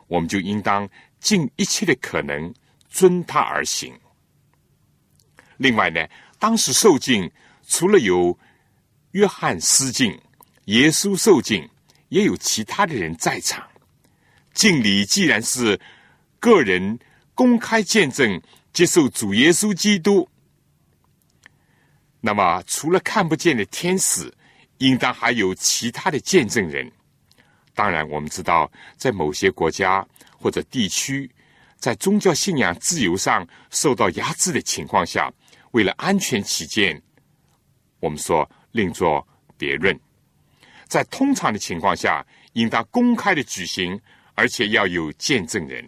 [0.08, 0.88] 我们就应当
[1.20, 2.54] 尽一切的可能
[2.88, 3.92] 遵他而行。
[5.58, 6.00] 另外呢，
[6.38, 7.30] 当时受尽
[7.66, 8.38] 除了有
[9.10, 10.18] 约翰施敬、
[10.66, 11.68] 耶稣受敬，
[12.08, 13.68] 也有其他的人在场。
[14.54, 15.78] 敬礼既然是。
[16.40, 16.98] 个人
[17.34, 18.38] 公开见证
[18.70, 20.28] 接受主耶稣基督，
[22.26, 24.32] 那么除了看不见的天使，
[24.78, 26.90] 应当还有其他的见证人。
[27.74, 30.02] 当然，我们知道，在某些国家
[30.38, 31.30] 或者地区，
[31.76, 35.30] 在宗教信仰自由上受到压制的情况下，
[35.72, 36.98] 为了安全起见，
[38.00, 39.94] 我们说另作别论。
[40.88, 44.00] 在通常的情况下，应当公开的举行，
[44.34, 45.86] 而且要有见证人。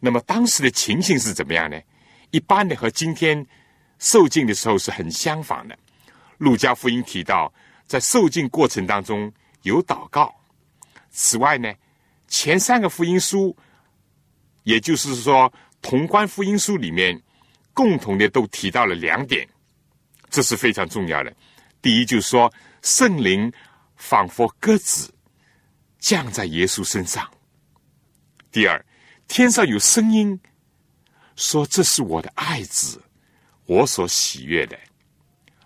[0.00, 1.80] 那么当时的情形是怎么样呢？
[2.32, 3.46] 一般的和今天
[4.04, 5.74] 受尽的时候是很相仿的。
[6.36, 7.50] 路加福音提到，
[7.86, 10.30] 在受尽过程当中有祷告。
[11.10, 11.72] 此外呢，
[12.28, 13.56] 前三个福音书，
[14.64, 17.18] 也就是说同关福音书里面，
[17.72, 19.48] 共同的都提到了两点，
[20.28, 21.34] 这是非常重要的。
[21.80, 23.50] 第一就是说，圣灵
[23.96, 25.10] 仿佛鸽子
[25.98, 27.26] 降在耶稣身上。
[28.52, 28.84] 第二，
[29.28, 30.38] 天上有声音
[31.36, 33.02] 说：“这是我的爱子，
[33.66, 34.78] 我所喜悦的。”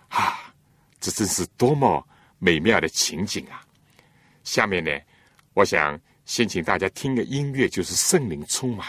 [0.09, 0.53] 啊，
[0.99, 2.03] 这真是多么
[2.39, 3.61] 美妙的情景啊！
[4.43, 4.91] 下面呢，
[5.53, 8.87] 我想先请大家听个音乐，就是圣灵充满。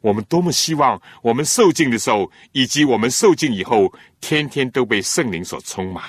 [0.00, 6.04] 我们多么希望我们受尽的时候，以及我们受尽以后，天天都被圣灵所充满。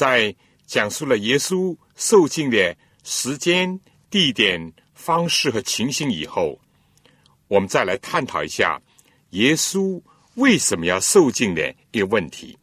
[0.00, 0.34] 在
[0.66, 6.58] 讲述了耶稣受尽的时间、地点、方式和情形以后，
[7.48, 8.80] 我们再来探讨一下
[9.32, 10.00] 耶稣
[10.36, 12.56] 为什么要受尽的一个问题，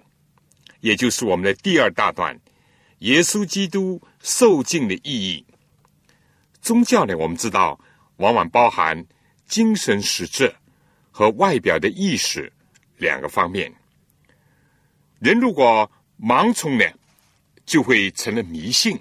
[0.79, 2.35] 也就是我们的第二大段：
[2.99, 5.45] 耶稣基督受尽的意义。
[6.59, 7.79] 宗教呢，我们知道
[8.15, 9.05] 往往包含
[9.45, 10.51] 精神实质
[11.11, 12.51] 和外表的意识
[12.97, 13.71] 两个方面。
[15.19, 16.85] 人如果盲从呢？
[17.67, 18.97] 就会成了迷信，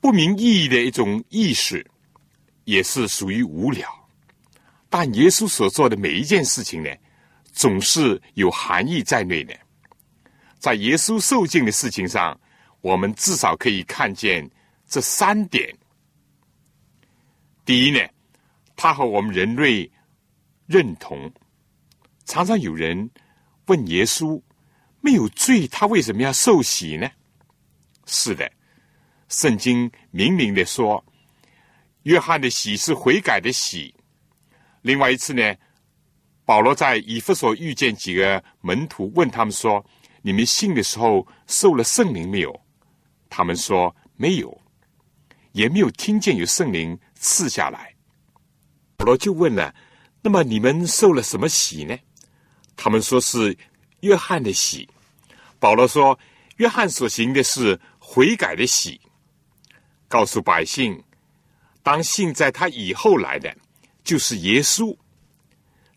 [0.00, 1.84] 不明意义的一种意识，
[2.64, 3.92] 也是属于无聊。
[4.88, 6.88] 但耶稣所做的每一件事情呢，
[7.52, 9.54] 总是有含义在内的。
[10.60, 12.38] 在耶稣受尽的事情上，
[12.82, 14.48] 我们至少可以看见
[14.86, 15.76] 这三点：
[17.64, 17.98] 第一呢，
[18.76, 19.90] 他和我们人类
[20.66, 21.32] 认同。
[22.26, 23.10] 常常有人
[23.66, 24.40] 问耶稣。
[25.00, 27.10] 没有罪，他为什么要受洗呢？
[28.06, 28.50] 是的，
[29.28, 31.04] 圣经明明的说，
[32.02, 33.94] 约翰的喜是悔改的喜。
[34.82, 35.54] 另外一次呢，
[36.44, 39.84] 保罗在以弗所遇见几个门徒，问他们说
[40.22, 42.60] ：“你们信的时候受了圣灵没有？”
[43.30, 44.60] 他们说：“没有，
[45.52, 47.94] 也没有听见有圣灵赐下来。”
[48.96, 49.74] 保罗就问了
[50.20, 51.96] ：“那么你们受了什么洗呢？
[52.74, 53.56] 他们说是
[54.00, 54.88] 约翰的喜。
[55.58, 56.18] 保罗说，
[56.56, 59.00] 约翰所行的是悔改的喜，
[60.08, 61.02] 告诉百姓，
[61.82, 63.54] 当信在他以后来的
[64.02, 64.96] 就是耶稣。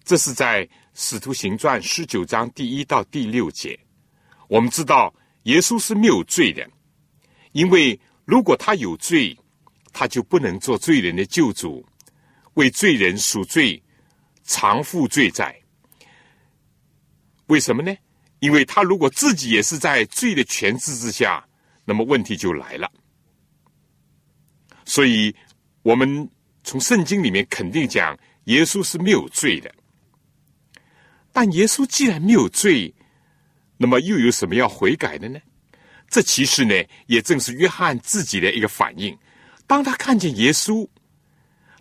[0.03, 3.79] 这是在《使徒行传》十九章第一到第六节。
[4.47, 5.13] 我们知道
[5.43, 6.69] 耶稣是没有罪的，
[7.53, 9.37] 因为如果他有罪，
[9.91, 11.85] 他就不能做罪人的救主，
[12.55, 13.81] 为罪人赎罪。
[14.45, 15.57] 偿付罪债，
[17.47, 17.95] 为什么呢？
[18.39, 21.45] 因为他如果自己也是在罪的权制之下，
[21.86, 22.91] 那么问题就来了。
[24.86, 25.36] 所以，
[25.82, 26.29] 我们
[26.63, 29.73] 从圣经里面肯定讲，耶稣是没有罪的。
[31.32, 32.93] 但耶稣既然没有罪，
[33.77, 35.39] 那么又有什么要悔改的呢？
[36.10, 36.75] 这其实呢，
[37.08, 39.17] 也正是约翰自己的一个反应。
[39.65, 40.88] 当他看见耶稣。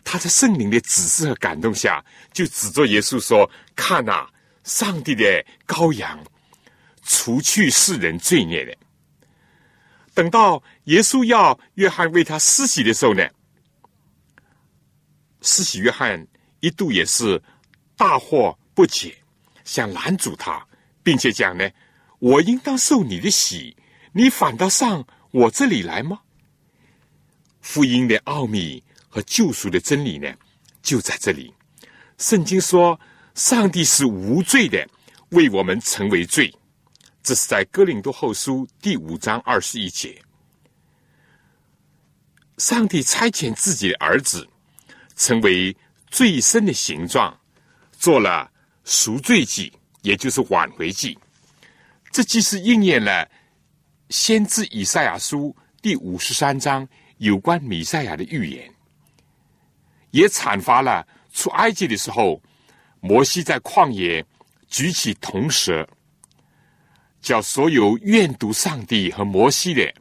[0.05, 4.29] 他在圣灵的指示和感动下，就指着耶稣说：“看呐，
[4.65, 6.19] 上帝的羔羊，
[7.03, 8.77] 除去世人罪孽的。”
[10.15, 13.29] 等到耶稣要约翰为他施洗的时候呢，
[15.41, 16.27] 施洗约翰
[16.61, 17.43] 一度也是
[17.97, 19.17] 大惑不解，
[19.65, 20.67] 想拦阻他，
[21.03, 21.69] 并且讲呢
[22.21, 23.77] ：“我应当受你的洗，
[24.13, 26.21] 你反倒上我这里来吗？”
[27.61, 28.83] 福音的奥秘。
[29.15, 30.35] 和救赎的真理呢，
[30.83, 31.53] 就在这里。
[32.17, 32.99] 圣经说，
[33.35, 34.87] 上帝是无罪的，
[35.31, 36.55] 为我们成为罪。
[37.23, 40.21] 这是在哥林多后书第五章二十一节。
[42.59, 44.47] 上帝差遣自己的儿子，
[45.17, 45.75] 成为
[46.09, 47.39] 最深的形状，
[47.93, 48.51] 做了
[48.85, 51.19] 赎罪祭，也就是挽回祭。
[52.11, 53.27] 这既是应验了
[54.11, 58.71] 先知以赛亚书第五十三章有关弥赛亚的预言。
[60.11, 62.43] 也阐发了出埃及的时候，
[63.05, 64.25] 摩西在旷野
[64.69, 65.87] 举起铜蛇，
[67.21, 69.93] 叫所有愿读上帝和摩西的，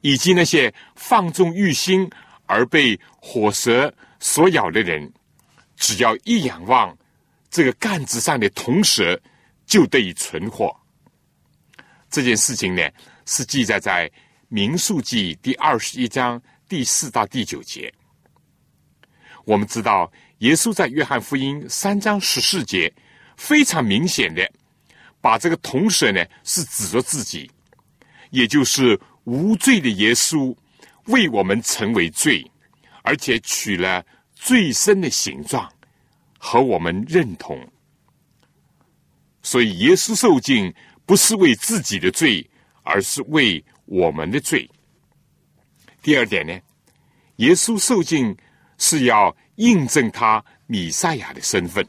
[0.00, 2.10] 以及那些放纵欲心
[2.46, 5.12] 而被火蛇所咬的人，
[5.76, 6.96] 只要一仰望
[7.50, 9.20] 这个杆子上的铜蛇，
[9.66, 10.74] 就得以存活。
[12.08, 12.82] 这件事情呢，
[13.26, 14.10] 是记载在
[14.48, 17.92] 民数记第二十一章第四到第九节。
[19.44, 22.92] 我们知道，耶稣在约翰福音三章十四节
[23.36, 24.48] 非常明显的
[25.20, 27.50] 把这个铜蛇呢是指着自己，
[28.30, 30.56] 也就是无罪的耶稣
[31.06, 32.48] 为我们成为罪，
[33.02, 35.68] 而且取了最深的形状
[36.38, 37.60] 和我们认同。
[39.42, 40.72] 所以，耶稣受尽
[41.04, 42.48] 不是为自己的罪，
[42.84, 44.70] 而是为我们的罪。
[46.00, 46.56] 第二点呢，
[47.36, 48.36] 耶稣受尽。
[48.80, 51.86] 是要印证他米赛亚的身份。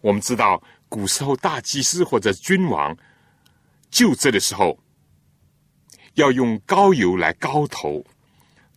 [0.00, 2.96] 我们知道，古时候大祭司或者君王
[3.90, 4.78] 就职的时候，
[6.14, 8.04] 要用膏油来膏头。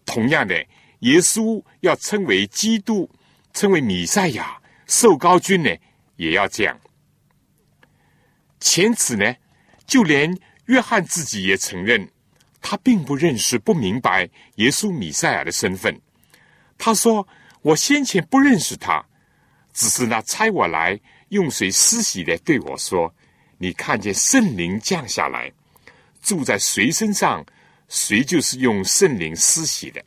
[0.05, 0.55] 同样的，
[0.99, 3.09] 耶稣要称为基督，
[3.53, 5.69] 称为米赛亚，受膏君呢，
[6.15, 6.79] 也要这样。
[8.59, 9.35] 前此呢，
[9.85, 12.09] 就连约翰自己也承认，
[12.61, 15.99] 他并不认识、不明白耶稣米赛亚的身份。
[16.77, 17.27] 他说
[17.61, 19.03] ：“我先前不认识他，
[19.73, 23.13] 只是那差我来用水施洗的对我说
[23.57, 25.51] ：‘你看见圣灵降下来，
[26.21, 27.45] 住在谁身上，
[27.87, 30.03] 谁就是用圣灵施洗的。’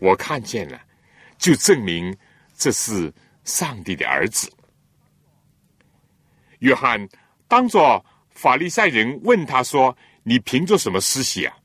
[0.00, 0.80] 我看见了，
[1.38, 2.16] 就证明
[2.56, 3.12] 这是
[3.44, 4.50] 上帝的儿子。”
[6.60, 7.08] 约翰
[7.48, 11.56] 当着法利赛人问他说：“你凭着什么施洗啊？”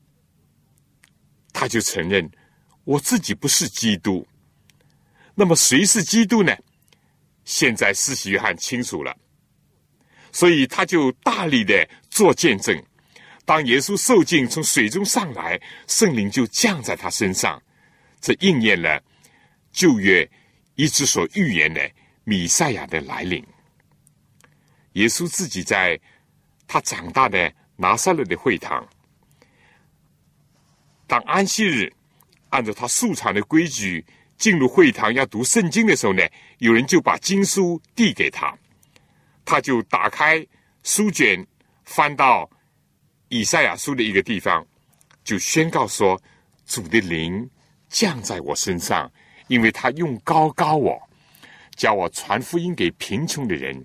[1.53, 2.29] 他就承认。
[2.83, 4.25] 我自己不是基督，
[5.39, 6.51] 那么谁是基督呢？
[7.45, 9.15] 现在施洗约翰清楚了，
[10.31, 12.75] 所以他就大力的做见证。
[13.45, 17.61] 当耶稣受尽从水中上来，圣灵就降在他身上，
[18.19, 18.99] 这应验了
[19.71, 20.27] 旧约
[20.73, 21.87] 一直所预言的
[22.23, 23.45] 米赛亚的来临。
[24.93, 25.99] 耶稣自己在
[26.67, 28.83] 他长大的拿撒勒的会堂，
[31.05, 31.93] 当安息日。
[32.49, 34.03] 按照他素常的规矩，
[34.37, 36.23] 进入会堂要读圣经的时候呢，
[36.59, 38.55] 有人就把经书递给他，
[39.43, 40.45] 他就打开
[40.83, 41.45] 书卷，
[41.83, 42.49] 翻到
[43.29, 44.65] 以赛亚书的一个地方，
[45.23, 46.21] 就宣告说
[46.65, 47.49] ：“主的灵
[47.89, 49.11] 降在我身上，
[49.47, 51.01] 因为他用高高我，
[51.75, 53.83] 叫我传福音给贫穷的人，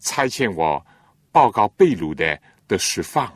[0.00, 0.84] 差遣我
[1.30, 3.32] 报告被掳的的释放。”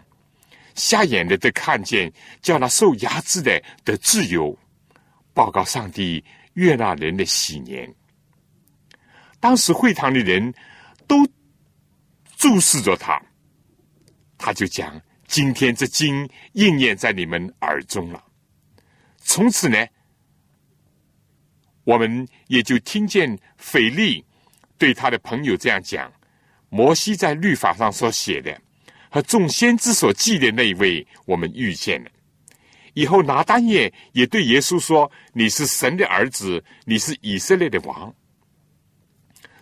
[0.74, 2.12] 瞎眼的的看见，
[2.42, 4.58] 叫那受压制的的自由，
[5.34, 6.24] 报告上帝
[6.54, 7.92] 悦纳人的喜年。
[9.40, 10.54] 当时会堂的人
[11.06, 11.26] 都
[12.36, 13.20] 注视着他，
[14.38, 18.24] 他就讲：“今天这经应验在你们耳中了。”
[19.20, 19.86] 从此呢，
[21.84, 24.24] 我们也就听见腓力
[24.78, 26.10] 对他的朋友这样讲
[26.70, 28.58] ：“摩西在律法上所写的，
[29.10, 32.10] 和众先知所记的那一位，我们遇见了。”
[32.94, 38.14] 以后拿单叶也对耶稣说：“你是神的儿子，你是以色列的王。”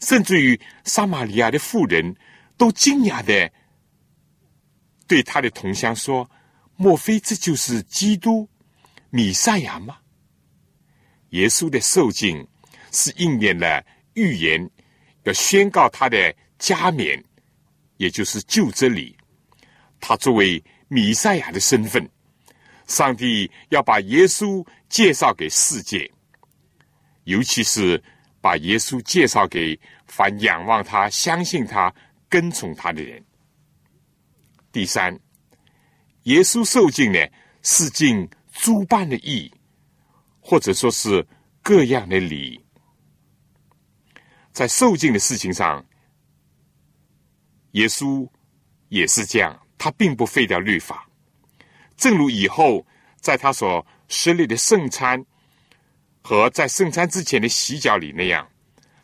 [0.01, 2.14] 甚至于撒玛利亚的妇人
[2.57, 3.51] 都惊讶的
[5.07, 6.30] 对他的同乡说
[6.76, 8.49] ：“莫非这就是基督
[9.11, 9.99] 米赛亚吗？”
[11.30, 12.47] 耶稣的受尽
[12.91, 13.83] 是应验了
[14.14, 14.70] 预言，
[15.22, 17.24] 要宣告他的加冕，
[17.97, 19.16] 也就是救这里。
[20.01, 22.07] 他作为米赛亚的身份，
[22.93, 26.11] 上帝要把耶稣介绍给世界，
[27.24, 28.03] 尤其是。
[28.43, 29.78] 把耶稣介绍给
[30.09, 31.95] 凡仰望他、相信他、
[32.28, 33.24] 跟从他的人。
[34.72, 35.16] 第三，
[36.24, 37.20] 耶稣受尽呢
[37.62, 39.49] 是尽诸般的义，
[40.40, 41.24] 或者说是
[41.62, 42.61] 各样的礼。
[44.51, 45.86] 在受尽的事情上，
[47.78, 48.28] 耶稣
[48.88, 51.09] 也是这样，他并不废掉律法。
[52.03, 52.84] 正如以后
[53.20, 55.24] 在他所设立的圣餐。
[56.24, 58.48] 和在圣餐之前的洗脚礼那样，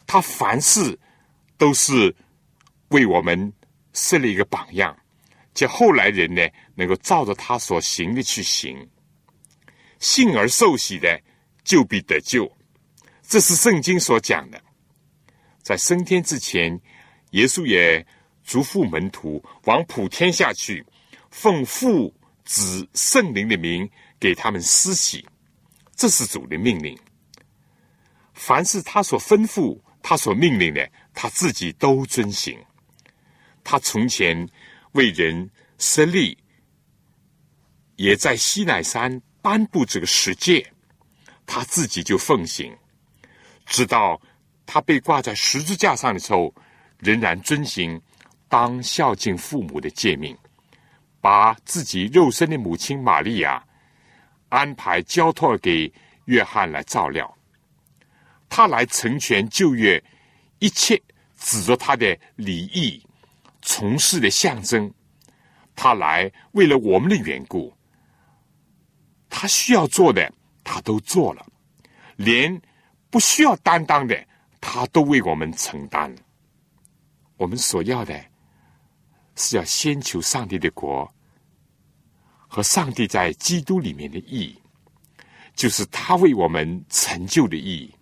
[0.07, 0.97] 他凡事
[1.57, 2.15] 都是
[2.91, 3.53] 为我们
[3.93, 4.97] 设立一个榜样，
[5.53, 6.43] 叫后来人呢
[6.77, 8.89] 能够照着他所行的去行。
[9.99, 11.21] 信而受洗的，
[11.65, 12.49] 就必得救。
[13.23, 14.63] 这是圣经所讲的。
[15.61, 16.81] 在升天之前，
[17.33, 18.07] 耶稣也
[18.45, 20.87] 嘱咐门徒往普天下去，
[21.33, 22.15] 奉父、
[22.49, 23.87] 子、圣灵的名
[24.19, 25.23] 给他们施洗。
[25.95, 26.99] 这是主的命令。
[28.33, 32.59] 凡是他所吩咐、他所命令的，他自己都遵行。
[33.63, 34.49] 他从前
[34.93, 36.39] 为人设立，
[37.97, 40.73] 也在西乃山颁布这个世界，
[41.45, 42.75] 他自己就奉行。
[43.67, 44.19] 直到
[44.65, 46.55] 他被挂在十字架上的时候，
[47.01, 48.01] 仍然遵行
[48.49, 50.35] 当孝敬父母的诫命，
[51.21, 53.65] 把自己肉身的母亲玛利亚
[54.49, 55.93] 安排交托给
[56.27, 57.37] 约翰来照料。
[58.49, 60.03] 他来成全旧约
[60.59, 61.01] 一切
[61.37, 63.03] 指着他的礼义
[63.61, 64.93] 从事的象征，
[65.77, 67.77] 他来为了我们的缘故，
[69.29, 70.33] 他需要做的
[70.65, 71.47] 他都做了，
[72.17, 72.61] 连
[73.11, 74.27] 不需要担当的
[74.61, 76.15] 他都为我们承担。
[77.37, 78.19] 我们所要的
[79.39, 81.11] 是要先求上帝的国
[82.47, 84.61] 和上帝在基督里面的义，
[85.55, 87.95] 就是他为我们成就的意义。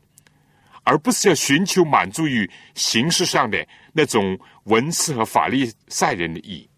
[0.88, 6.68] 而不是要寻求满足于形式上的那种文字和法律赛人的意。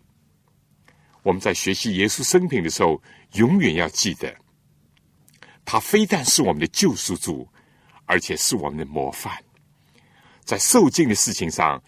[1.22, 3.02] 我们在学习耶稣生平的时候，
[3.34, 4.34] 永远要记得，
[5.62, 7.46] 他非但是我们的救赎主，
[8.06, 9.30] 而且是我们的模范。
[10.42, 11.82] 在受尽的事情上，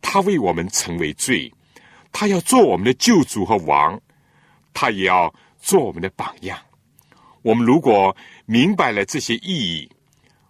[0.00, 1.52] 他为我们成为罪，
[2.20, 4.00] 他要做我们的救主和王，
[4.74, 6.58] 他也要做我们的榜样。
[7.42, 9.88] 我们如果明白了这些意义，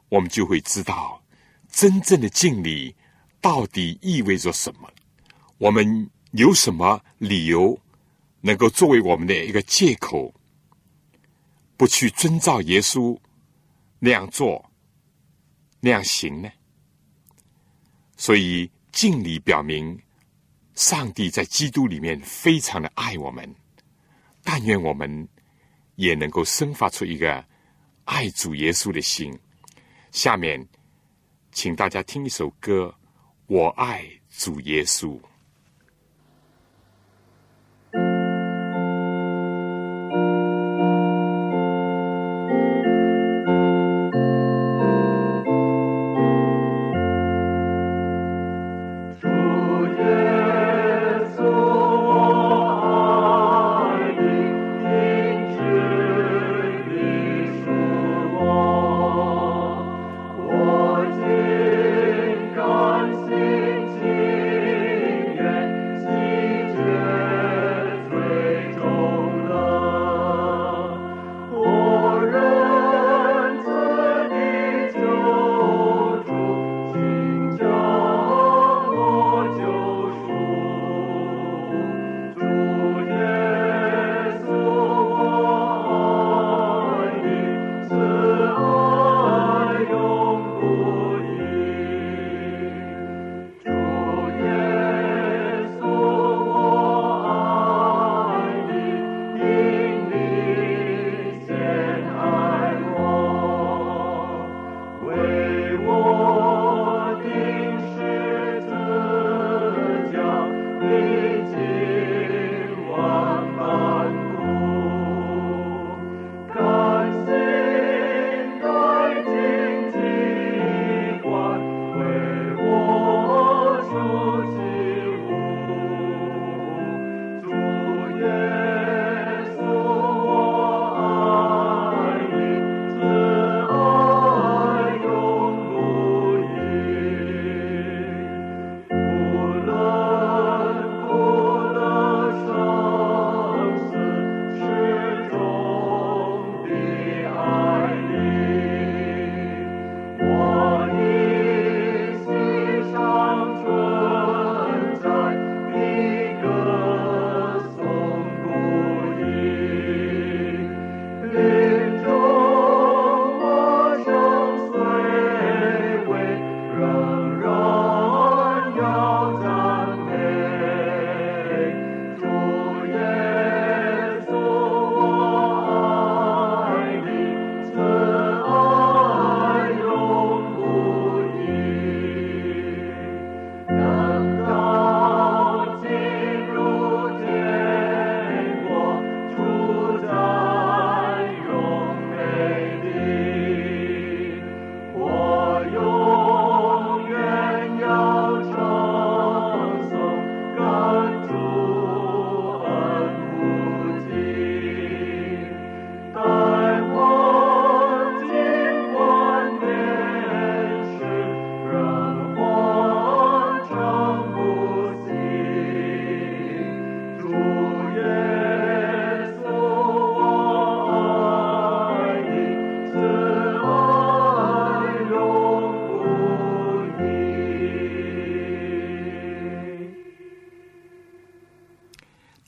[0.09, 1.23] 我们就会知道，
[1.71, 2.97] 真正的敬礼
[3.43, 4.91] 到底意味着什么。
[5.59, 7.79] 我们有什么理由
[8.41, 10.33] 能够作为我们的一个借口，
[11.77, 13.19] 不去遵照耶稣
[13.99, 14.71] 那样做、
[15.81, 16.51] 那样行呢？
[18.16, 20.01] 所以敬礼表明，
[20.79, 23.53] 上帝在基督里面非常的爱我们。
[24.45, 25.29] 但愿我们
[25.97, 27.45] 也能够生发出一个
[28.05, 29.37] 爱主耶稣的心。
[30.12, 30.64] 下面，
[31.51, 32.95] 请大家听一首歌，
[33.49, 35.18] 《我爱主耶稣》。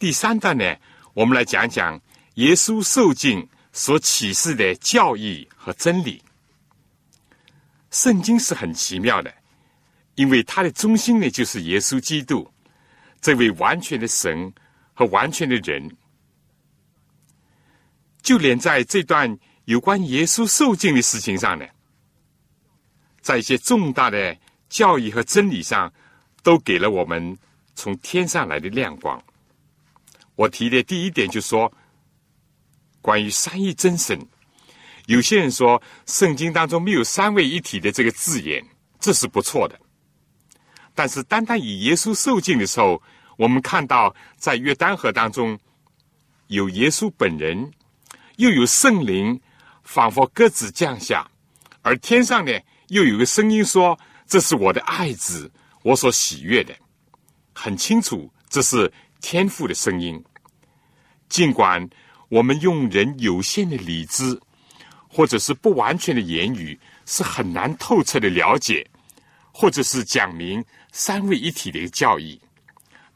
[0.00, 0.64] 第三段呢，
[1.12, 2.00] 我们来讲讲
[2.36, 6.22] 耶稣受尽所启示的教义和真理。
[7.90, 9.30] 圣经是很奇妙的，
[10.14, 12.50] 因为它的中心呢就是耶稣基督，
[13.20, 14.50] 这位完全的神
[14.94, 15.94] 和完全的人。
[18.22, 21.66] 就连在这段有关耶稣受尽的事情上呢，
[23.20, 24.34] 在一些重大的
[24.70, 25.92] 教义和真理上，
[26.42, 27.36] 都给了我们
[27.74, 29.22] 从天上来的亮光。
[30.40, 31.70] 我提的第一点就说，
[33.02, 34.18] 关于三一真神，
[35.04, 38.64] 有些人说圣经当中没有三位一体的这个字眼，
[38.98, 39.78] 这是不错的。
[40.94, 43.02] 但是单单以耶稣受尽的时候，
[43.36, 45.58] 我们看到在约旦河当中
[46.46, 47.70] 有耶稣本人，
[48.36, 49.38] 又有圣灵，
[49.82, 51.30] 仿佛鸽子降下，
[51.82, 52.50] 而天上呢
[52.88, 56.74] 又有个声音说：“这是我的爱子，我所喜悦的。”
[57.52, 60.18] 很清楚，这是天父的声音。
[61.30, 61.88] 尽管
[62.28, 64.38] 我们用人有限的理智，
[65.08, 68.86] 或者是不完全的言语，是很难透彻的了解，
[69.52, 70.62] 或者是讲明
[70.92, 72.38] 三位一体的一个教义，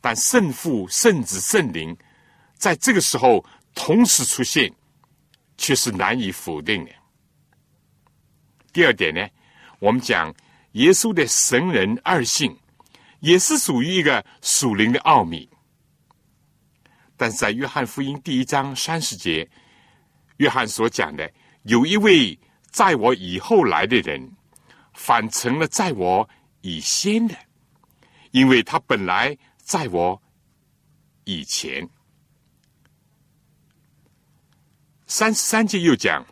[0.00, 1.94] 但圣父、圣子、圣灵
[2.56, 3.44] 在这个时候
[3.74, 4.72] 同时出现，
[5.58, 6.92] 却是难以否定的。
[8.72, 9.28] 第二点呢，
[9.80, 10.32] 我们讲
[10.72, 12.56] 耶稣的神人二性，
[13.18, 15.48] 也是属于一个属灵的奥秘。
[17.24, 19.48] 但是在约翰福音第一章三十节，
[20.36, 22.38] 约翰所讲的，有一位
[22.70, 24.30] 在我以后来的人，
[24.92, 26.28] 反成了在我
[26.60, 27.34] 以先的，
[28.32, 30.20] 因为他本来在我
[31.24, 31.88] 以前。
[35.06, 36.22] 三十三节又讲，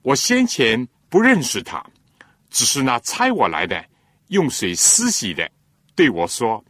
[0.00, 1.84] 我先前不认识他，
[2.48, 3.84] 只是那差我来的
[4.28, 5.46] 用水施洗的
[5.94, 6.64] 对我说：“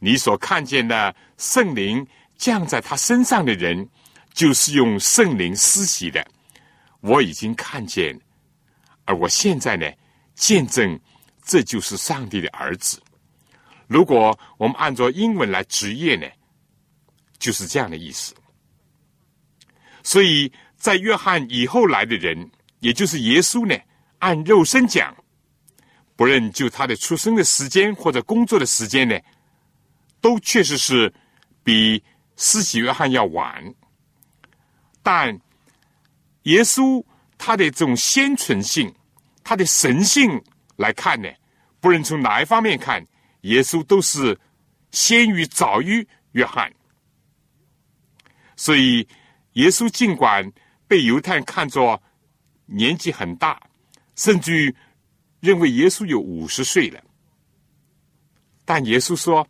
[0.00, 2.06] 你所看见的圣灵。”
[2.44, 3.88] 降在他身上的人，
[4.34, 6.22] 就是用圣灵施洗的。
[7.00, 8.20] 我已经看见，
[9.06, 9.90] 而我现在呢，
[10.34, 11.00] 见证
[11.42, 13.00] 这就是上帝的儿子。
[13.86, 16.26] 如果我们按照英文来直译呢，
[17.38, 18.34] 就是这样的意思。
[20.02, 23.74] 所以在约翰以后来的人，也就是耶稣呢，
[24.18, 25.16] 按肉身讲，
[26.14, 29.18] 不论就他的出生的时间或者工作的时间呢，
[30.20, 31.10] 都确实是
[31.62, 32.04] 比。
[32.36, 33.74] 施洗约翰要晚，
[35.02, 35.38] 但
[36.42, 37.04] 耶稣
[37.38, 38.92] 他的这种先存性、
[39.42, 40.42] 他的神性
[40.76, 41.28] 来看呢，
[41.80, 43.06] 不论从哪一方面看，
[43.42, 44.38] 耶稣都是
[44.90, 46.72] 先于早于约翰。
[48.56, 49.06] 所以，
[49.54, 50.50] 耶稣尽管
[50.86, 52.02] 被犹太人看作
[52.66, 53.60] 年纪很大，
[54.16, 54.74] 甚至于
[55.40, 57.02] 认为耶稣有五十岁了，
[58.64, 59.46] 但耶稣说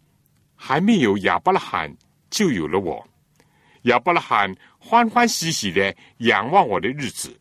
[0.55, 1.95] 还没有亚伯拉罕。
[2.35, 3.07] 就有了我，
[3.83, 7.33] 亚伯拉罕欢欢喜喜的仰望我的日子，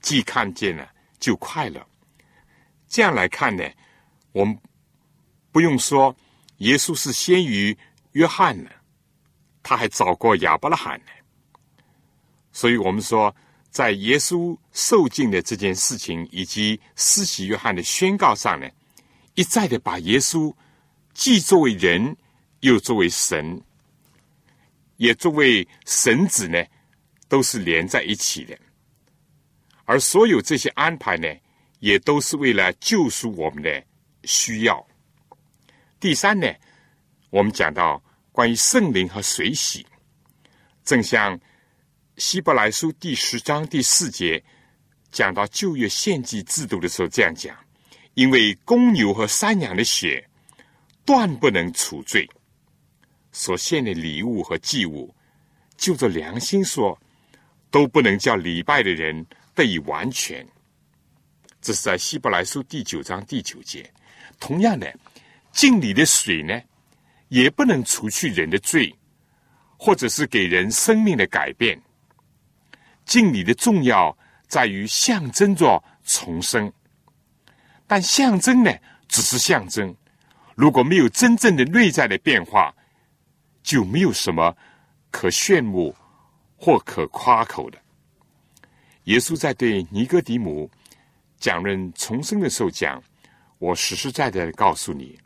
[0.00, 1.86] 既看见了就快乐。
[2.88, 3.62] 这样来看呢，
[4.32, 4.58] 我们
[5.52, 6.12] 不用说
[6.56, 7.78] 耶稣是先于
[8.10, 8.68] 约翰呢，
[9.62, 11.12] 他还早过亚伯拉罕呢。
[12.50, 13.32] 所以我们说，
[13.70, 18.68] 在耶稣受尽的这件事情以及施洗约翰的宣告上呢，
[19.34, 20.52] 一再的把耶稣
[21.14, 22.16] 既作为人，
[22.62, 23.62] 又作为神。
[24.96, 26.64] 也作为神子呢，
[27.28, 28.58] 都是连在一起的，
[29.84, 31.28] 而所有这些安排呢，
[31.80, 33.84] 也都是为了救赎我们的
[34.24, 34.86] 需要。
[36.00, 36.52] 第三呢，
[37.30, 39.86] 我们讲到关于圣灵和水洗，
[40.84, 41.38] 正像
[42.16, 44.42] 希伯来书第十章第四节
[45.10, 47.56] 讲到旧约献祭制度的时候这样讲：
[48.14, 50.26] 因为公牛和山羊的血
[51.04, 52.28] 断不能除罪。
[53.38, 55.14] 所献的礼物和祭物，
[55.76, 56.98] 就着良心说，
[57.70, 60.44] 都不能叫礼拜的人得以完全。
[61.60, 63.92] 这是在希伯来书第九章第九节。
[64.40, 64.90] 同样的，
[65.52, 66.58] 敬礼的水呢，
[67.28, 68.90] 也不能除去人的罪，
[69.76, 71.78] 或者是给人生命的改变。
[73.04, 74.16] 敬礼的重要
[74.48, 76.72] 在于象征着重生，
[77.86, 78.72] 但象征呢，
[79.08, 79.94] 只是象征，
[80.54, 82.74] 如果没有真正的内在的变化。
[83.66, 84.56] 就没有什么
[85.10, 85.92] 可炫目
[86.56, 87.76] 或可夸口的。
[89.04, 90.70] 耶稣在对尼哥底母
[91.36, 93.02] 讲论重生的时候讲
[93.58, 95.18] ：“我实实在在的告诉你，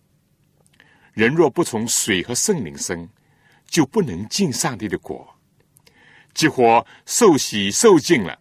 [1.12, 3.06] 人若不从水和圣灵生，
[3.66, 5.28] 就不能进上帝的国。
[6.32, 8.38] 即或受洗受尽了，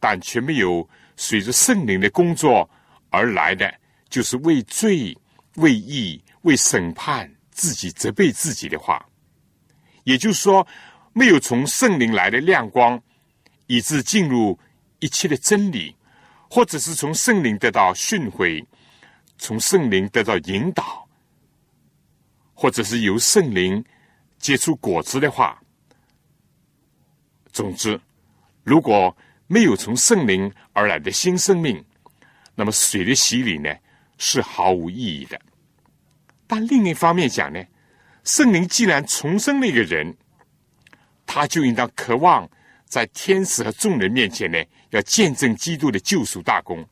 [0.00, 2.68] 但却没有随着圣灵的工作
[3.10, 3.72] 而来的，
[4.08, 5.16] 就是为罪、
[5.54, 9.04] 为义、为审判。”自己责备自己的话，
[10.04, 10.64] 也就是说，
[11.12, 13.02] 没有从圣灵来的亮光，
[13.66, 14.56] 以致进入
[15.00, 15.96] 一切的真理，
[16.48, 18.64] 或者是从圣灵得到训诲，
[19.38, 21.04] 从圣灵得到引导，
[22.54, 23.84] 或者是由圣灵
[24.38, 25.60] 结出果子的话，
[27.52, 28.00] 总之，
[28.62, 29.14] 如果
[29.48, 31.84] 没有从圣灵而来的新生命，
[32.54, 33.74] 那么水的洗礼呢
[34.16, 35.40] 是毫无意义的。
[36.48, 37.62] 但另一方面讲呢，
[38.24, 40.16] 圣灵既然重生了一个人，
[41.26, 42.50] 他就应当渴望
[42.86, 44.58] 在天使和众人面前呢，
[44.90, 46.84] 要见证基督的救赎大功，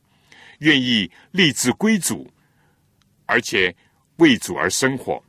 [0.58, 2.30] 愿意立志归主，
[3.24, 3.74] 而且
[4.16, 5.20] 为主而生活。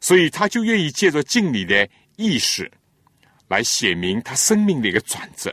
[0.00, 2.70] 所以他就愿意借着敬礼的意识，
[3.48, 5.52] 来写明他生命的一个转折，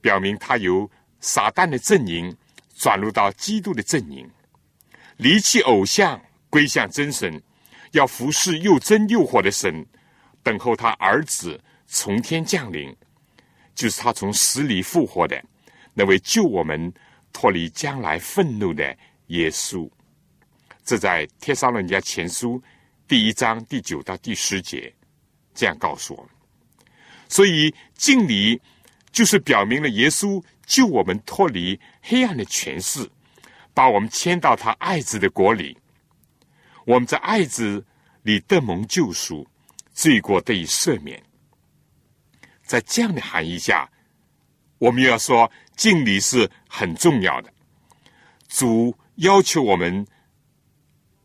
[0.00, 2.34] 表明他由撒旦的阵营
[2.74, 4.26] 转入到基督的阵营。
[5.18, 7.42] 离弃偶像，归向真神，
[7.90, 9.84] 要服侍又真又活的神，
[10.44, 12.94] 等候他儿子从天降临，
[13.74, 15.42] 就是他从死里复活的
[15.92, 16.92] 那位救我们
[17.32, 18.96] 脱离将来愤怒的
[19.26, 19.90] 耶稣。
[20.84, 22.54] 这在《帖撒罗尼迦前书》
[23.08, 24.94] 第一章第九到第十节
[25.52, 26.30] 这样告诉我们。
[27.28, 28.60] 所以敬礼
[29.10, 33.10] 就是表明了耶稣救我们脱离黑暗的权势。
[33.78, 35.78] 把我们迁到他爱子的国里，
[36.84, 37.86] 我们在爱子
[38.22, 39.46] 里得蒙救赎，
[39.92, 41.22] 罪过得以赦免。
[42.64, 43.88] 在这样的含义下，
[44.78, 47.52] 我们要说敬礼是很重要的。
[48.48, 50.04] 主要求我们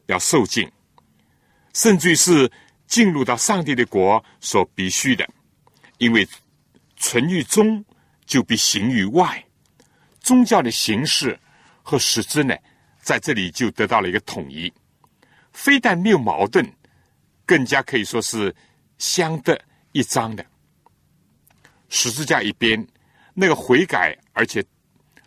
[0.06, 0.72] 要受敬，
[1.74, 2.52] 甚至于是
[2.86, 5.28] 进入到上帝的国所必须的，
[5.98, 6.24] 因为
[6.98, 7.84] 存于中
[8.28, 9.44] 就必行于外，
[10.20, 11.40] 宗教的形式。
[11.84, 12.56] 和实质呢，
[13.02, 14.72] 在这里就得到了一个统一，
[15.52, 16.66] 非但没有矛盾，
[17.46, 18.56] 更加可以说是
[18.98, 19.60] 相得
[19.92, 20.44] 益彰的。
[21.90, 22.88] 十字架一边，
[23.34, 24.64] 那个悔改而且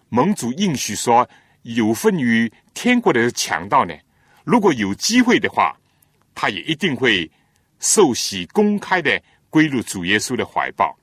[0.08, 1.28] 盟主应许说
[1.62, 3.94] 有份于天国的强盗呢，
[4.42, 5.78] 如果有机会的话，
[6.34, 7.30] 他也一定会
[7.78, 10.98] 受洗公开的归入主耶稣的怀抱。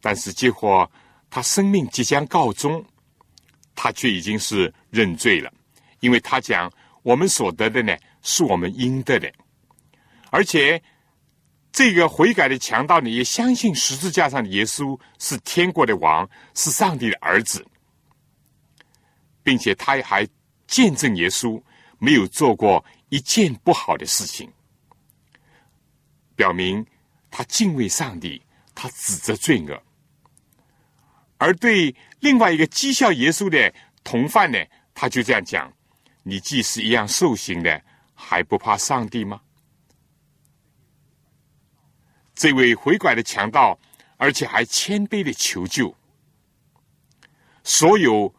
[0.00, 0.90] 但是结果
[1.30, 2.84] 他生命即将告终。
[3.76, 5.52] 他却已经是认罪了，
[6.00, 6.72] 因为他讲
[7.02, 9.32] 我们所得的呢，是我们应得的，
[10.30, 10.82] 而且
[11.70, 17.64] 这个悔改的强盗呢，也相信十字架上的耶稣是天国的王，是上帝的儿子，
[19.42, 20.26] 并且他还
[20.66, 21.62] 见证耶稣
[21.98, 24.50] 没有做过一件不好的事情，
[26.34, 26.84] 表明
[27.30, 28.42] 他敬畏上帝，
[28.74, 29.82] 他指责罪恶。
[31.38, 34.58] 而对另外一个讥笑耶稣的同犯呢，
[34.94, 35.72] 他就这样讲
[36.24, 37.80] ：“你既是一样受刑的，
[38.14, 39.40] 还不怕上帝吗？”
[42.34, 43.78] 这位回拐的强盗，
[44.16, 45.94] 而且还谦卑的求救，
[47.64, 48.32] 所有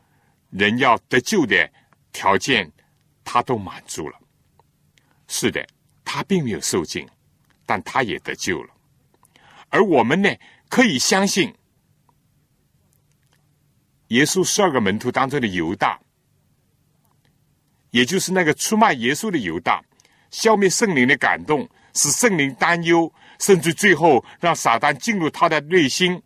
[0.49, 1.69] 人要得救的
[2.11, 2.71] 条件，
[3.23, 4.19] 他都满足了。
[5.27, 5.65] 是的，
[6.05, 7.07] 他并没有受尽，
[7.65, 8.73] 但他也得救了。
[9.69, 10.29] 而我们呢，
[10.69, 11.53] 可以相信。
[14.09, 15.99] 耶稣十二个门徒当中的犹大，
[17.91, 19.83] 也就是那个出卖耶稣的犹大，
[20.31, 26.21] 消灭圣灵的感动，使圣灵担忧，甚至最后让撒旦进入他的内心，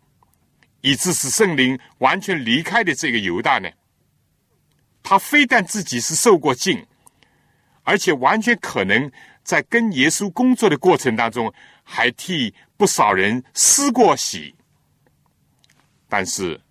[0.80, 3.68] 以致使圣灵完全离开的这个犹大呢？
[5.02, 6.86] 他非但自己是受过禁，
[7.82, 9.10] 而且完全可能
[9.42, 11.52] 在跟耶稣工作的过程当中，
[11.82, 14.54] 还替不少人施过洗，
[16.08, 16.61] 但是。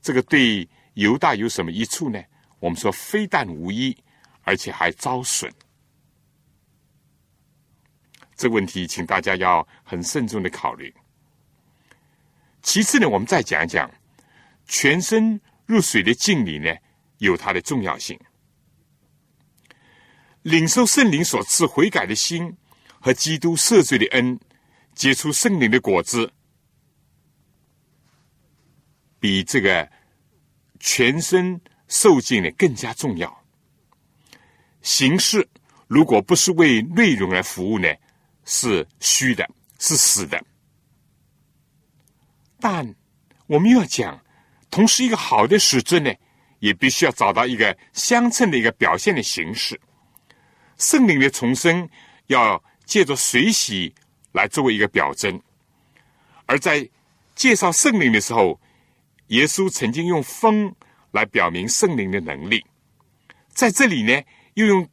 [0.00, 2.22] 这个对犹大有什么益处呢？
[2.60, 3.96] 我们说非但无益，
[4.42, 5.52] 而且还遭损。
[8.34, 10.94] 这个问题，请大家要很慎重的考虑。
[12.62, 13.90] 其次呢，我们再讲一讲
[14.66, 16.74] 全身入水的敬礼呢，
[17.18, 18.18] 有它的重要性。
[20.42, 22.56] 领受圣灵所赐悔改的心
[23.00, 24.38] 和基督赦罪的恩，
[24.94, 26.32] 结出圣灵的果子，
[29.20, 29.88] 比这个。
[30.80, 33.42] 全身受尽呢更加重要。
[34.80, 35.48] 形式
[35.88, 37.92] 如果不是为内容而服务呢，
[38.44, 39.44] 是虚的，
[39.80, 40.40] 是死的。
[42.60, 42.94] 但
[43.48, 44.24] 我们又要讲，
[44.70, 46.14] 同时一个好的实质呢，
[46.60, 49.80] 也必须要找到一个相称的一个表现的形式。
[50.76, 51.90] 圣灵的重生
[52.28, 53.92] 要借着水洗
[54.30, 55.42] 来作为一个表征，
[56.46, 56.88] 而在
[57.34, 58.60] 介绍圣灵的时候。
[59.28, 60.74] 耶稣曾经用风
[61.10, 62.64] 来表明圣灵的能力，
[63.48, 64.22] 在这里呢，
[64.54, 64.88] 又用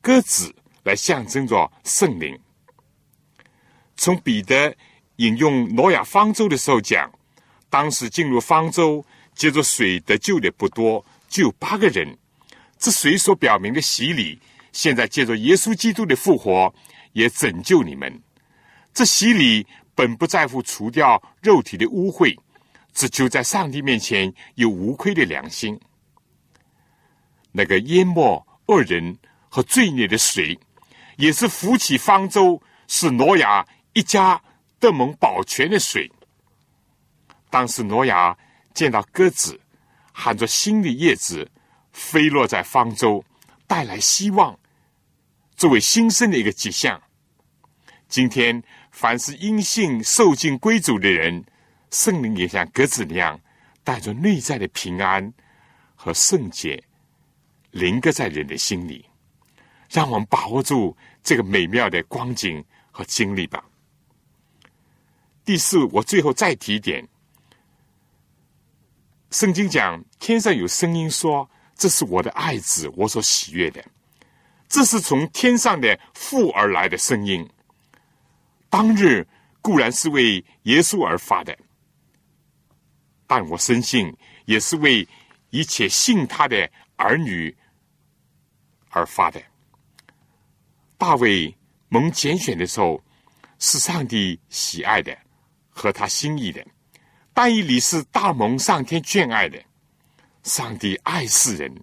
[0.00, 0.54] 鸽子
[0.84, 2.38] 来象征着圣灵。
[3.96, 4.74] 从彼得
[5.16, 7.10] 引用挪亚方舟的时候讲，
[7.68, 9.04] 当时进入方舟
[9.34, 12.16] 接着水得救的不多，就有八个人。
[12.78, 14.38] 这水所表明的洗礼，
[14.72, 16.74] 现在借着耶稣基督的复活，
[17.12, 18.22] 也拯救你们。
[18.92, 22.36] 这洗礼本不在乎除掉肉体的污秽，
[22.94, 25.78] 只求在上帝面前有无愧的良心。
[27.52, 29.18] 那个淹没恶人
[29.48, 30.58] 和罪孽的水，
[31.16, 34.40] 也是浮起方舟，使挪亚一家
[34.78, 36.10] 得蒙保全的水。
[37.50, 38.36] 当时挪亚
[38.72, 39.60] 见到鸽子
[40.12, 41.50] 含着新的叶子
[41.92, 43.24] 飞落在方舟，
[43.66, 44.58] 带来希望，
[45.54, 47.00] 作为新生的一个迹象。
[48.08, 51.44] 今天，凡是因信受尽归主的人，
[51.94, 53.40] 圣灵也像鸽子那样，
[53.84, 55.32] 带着内在的平安
[55.94, 56.82] 和圣洁。
[57.70, 59.04] 灵搁在人的心里，
[59.88, 63.64] 让我们把握住这个美妙的光景和经历吧。
[65.44, 67.06] 第四，我最后再提一点：
[69.30, 73.84] 圣经讲天上有声音说：“这是我的爱子，我所喜悦的。”
[74.68, 77.48] 这是从天上的父而来的声音。
[78.68, 79.26] 当日
[79.60, 81.56] 固然是为耶稣而发的，
[83.34, 85.04] 但我深信也是为
[85.50, 87.52] 一切信他的儿女。
[88.90, 89.42] 而发的，
[90.96, 91.52] 大卫
[91.88, 93.02] 蒙拣选的时候，
[93.58, 95.18] 是上帝喜爱的，
[95.68, 96.62] 和他心意的；
[97.32, 99.60] 但以理是大蒙上天眷爱的。
[100.44, 101.74] 上帝爱世人，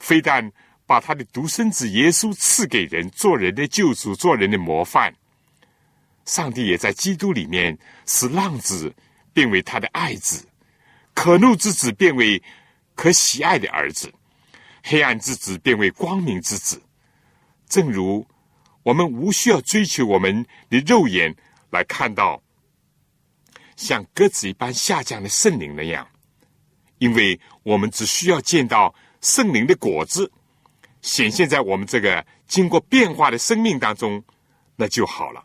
[0.00, 0.50] 非但
[0.86, 5.14] 把他的独生子耶稣赐给人，做人的救主，做人的模范。
[6.24, 8.92] 上帝也在基督里面使浪子
[9.32, 10.44] 变为他的爱子，
[11.14, 12.42] 可怒之子变为
[12.94, 14.12] 可喜爱的儿子。
[14.86, 16.82] 黑暗之子变为光明之子，
[17.66, 18.26] 正如
[18.82, 21.34] 我们无需要追求我们的肉眼
[21.70, 22.42] 来看到
[23.76, 26.06] 像鸽子一般下降的圣灵那样，
[26.98, 30.30] 因为我们只需要见到圣灵的果子
[31.00, 34.22] 显现在我们这个经过变化的生命当中，
[34.76, 35.42] 那就好了。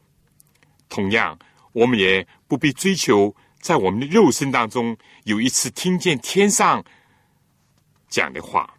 [0.90, 1.40] 同样，
[1.72, 6.84] 我们也不必追求在我们的肉身当中有一次听见天上
[8.08, 8.76] 讲的话。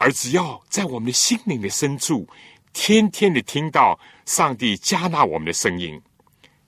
[0.00, 2.28] 而只要在我们的心灵的深处，
[2.72, 6.00] 天天的听到上帝加纳我们的声音，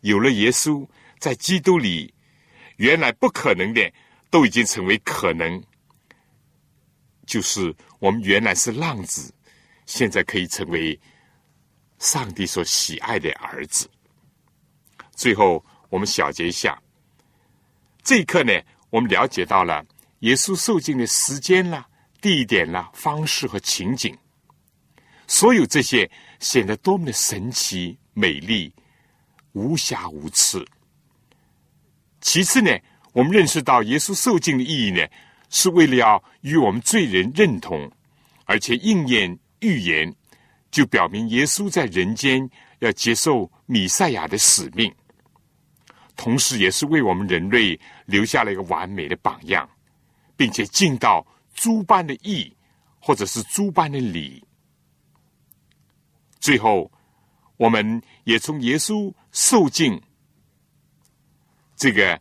[0.00, 0.84] 有了耶稣
[1.20, 2.12] 在基督里，
[2.78, 3.92] 原来不可能的
[4.30, 5.62] 都已经成为可能。
[7.24, 9.32] 就是我们原来是浪子，
[9.86, 10.98] 现在可以成为
[12.00, 13.88] 上帝所喜爱的儿子。
[15.14, 16.82] 最后，我们小结一下，
[18.02, 18.52] 这一刻呢，
[18.90, 19.84] 我们了解到了
[20.20, 21.86] 耶稣受尽的时间啦。
[22.22, 24.14] 地点啦、方式和情景，
[25.26, 28.70] 所有这些显得多么的神奇、美丽、
[29.52, 30.62] 无瑕无疵。
[32.20, 32.70] 其次呢，
[33.14, 35.02] 我们认识到耶稣受尽的意义呢，
[35.48, 37.90] 是为了要与我们罪人认同，
[38.44, 40.14] 而且应验预言，
[40.70, 42.46] 就表明耶稣在人间
[42.80, 44.94] 要接受米赛亚的使命，
[46.20, 49.66] 同时也是为我们人类留下了一个完美的榜样，
[50.36, 51.26] 并且尽到。
[51.52, 52.56] 诸般的义，
[52.98, 54.42] 或者是诸般的礼，
[56.38, 56.90] 最后，
[57.58, 60.00] 我们也从耶稣受尽
[61.76, 62.18] 这个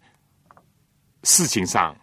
[1.24, 1.96] 事情上，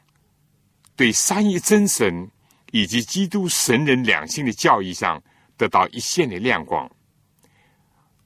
[0.94, 2.30] 对三一真神
[2.70, 5.22] 以及基督神人两性的教义上
[5.59, 6.90] 得到一线的亮光，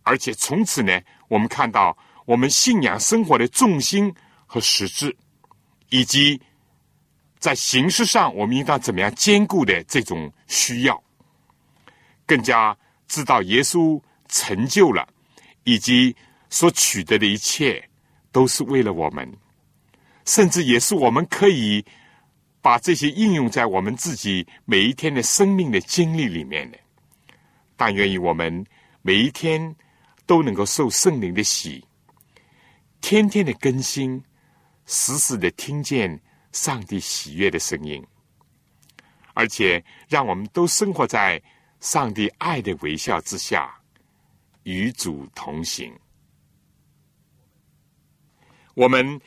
[0.04, 1.96] 而且从此呢，我们看到
[2.26, 4.14] 我们信仰生活的重心
[4.46, 5.16] 和实质，
[5.88, 6.40] 以及。
[7.38, 11.02] 在形式上，我们应当怎么样兼顾的这种需要，
[12.26, 12.76] 更加
[13.08, 13.98] 知道耶稣
[14.28, 15.08] 成就了，
[15.64, 16.14] 以及
[16.50, 17.82] 所取得的一切
[18.30, 19.26] 都是为了我们，
[20.26, 21.82] 甚至也是我们可以
[22.60, 26.78] 把这些应用在我们自己每一天的生命的经历里面的。
[27.74, 28.62] 但愿意我们
[29.00, 29.74] 每一天
[30.26, 31.82] 都能够受圣灵的喜，
[33.00, 34.22] 天天的更新，
[34.86, 36.20] 时时的听见。
[36.52, 38.04] 上帝喜悦的声音，
[39.34, 41.40] 而且让我们都生活在
[41.78, 43.72] 上帝爱的微笑之下，
[44.64, 45.96] 与主同行。
[48.74, 49.20] 我们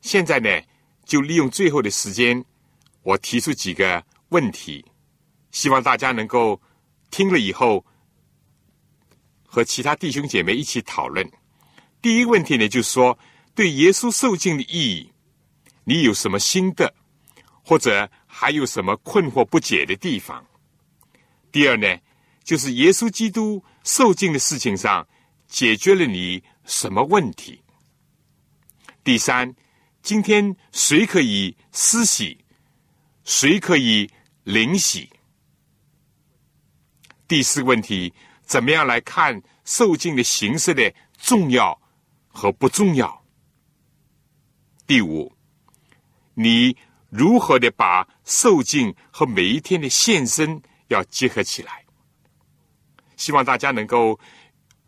[0.00, 0.48] 现在呢，
[1.04, 2.42] 就利用最后的时间，
[3.02, 4.82] 我提出几个问题，
[5.50, 6.58] 希望大家能够
[7.10, 7.84] 听了以后
[9.44, 11.30] 和其他弟兄姐妹一起讨论。
[12.02, 13.18] 第一个问题呢，就是说
[13.54, 15.12] 对耶稣受尽的意义。
[15.84, 16.94] 你有什么心得，
[17.64, 20.46] 或者还有什么困惑不解的地方？
[21.50, 21.98] 第二呢，
[22.44, 25.06] 就是耶稣基督受尽的事情上，
[25.48, 27.60] 解决了你什么问题？
[29.02, 29.52] 第三，
[30.02, 32.38] 今天谁可以施洗？
[33.24, 34.08] 谁可以
[34.44, 35.10] 灵洗？
[37.26, 38.12] 第四个问题，
[38.44, 41.79] 怎么样来看受尽的形式的重要
[42.30, 43.22] 和不重要？
[44.86, 45.32] 第五，
[46.34, 46.76] 你
[47.10, 51.84] 如何的把受尽和每一天的献身要结合起来？
[53.16, 54.18] 希望大家能够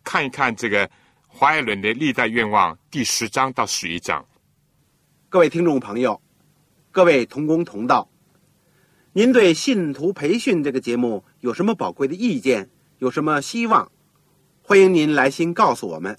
[0.03, 0.91] 看一看这个
[1.27, 4.27] 华爱伦的历代愿望第十章到十一章。
[5.29, 6.21] 各位听众朋友，
[6.91, 8.09] 各位同工同道，
[9.13, 12.71] 您对信徒培训这个节目有什么宝贵的意见？
[12.99, 13.91] 有什么希望？
[14.63, 16.19] 欢迎您来信告诉我们，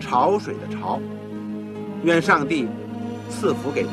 [0.00, 0.98] 潮水的潮
[2.02, 2.66] 愿上帝
[3.28, 3.90] 赐福给您。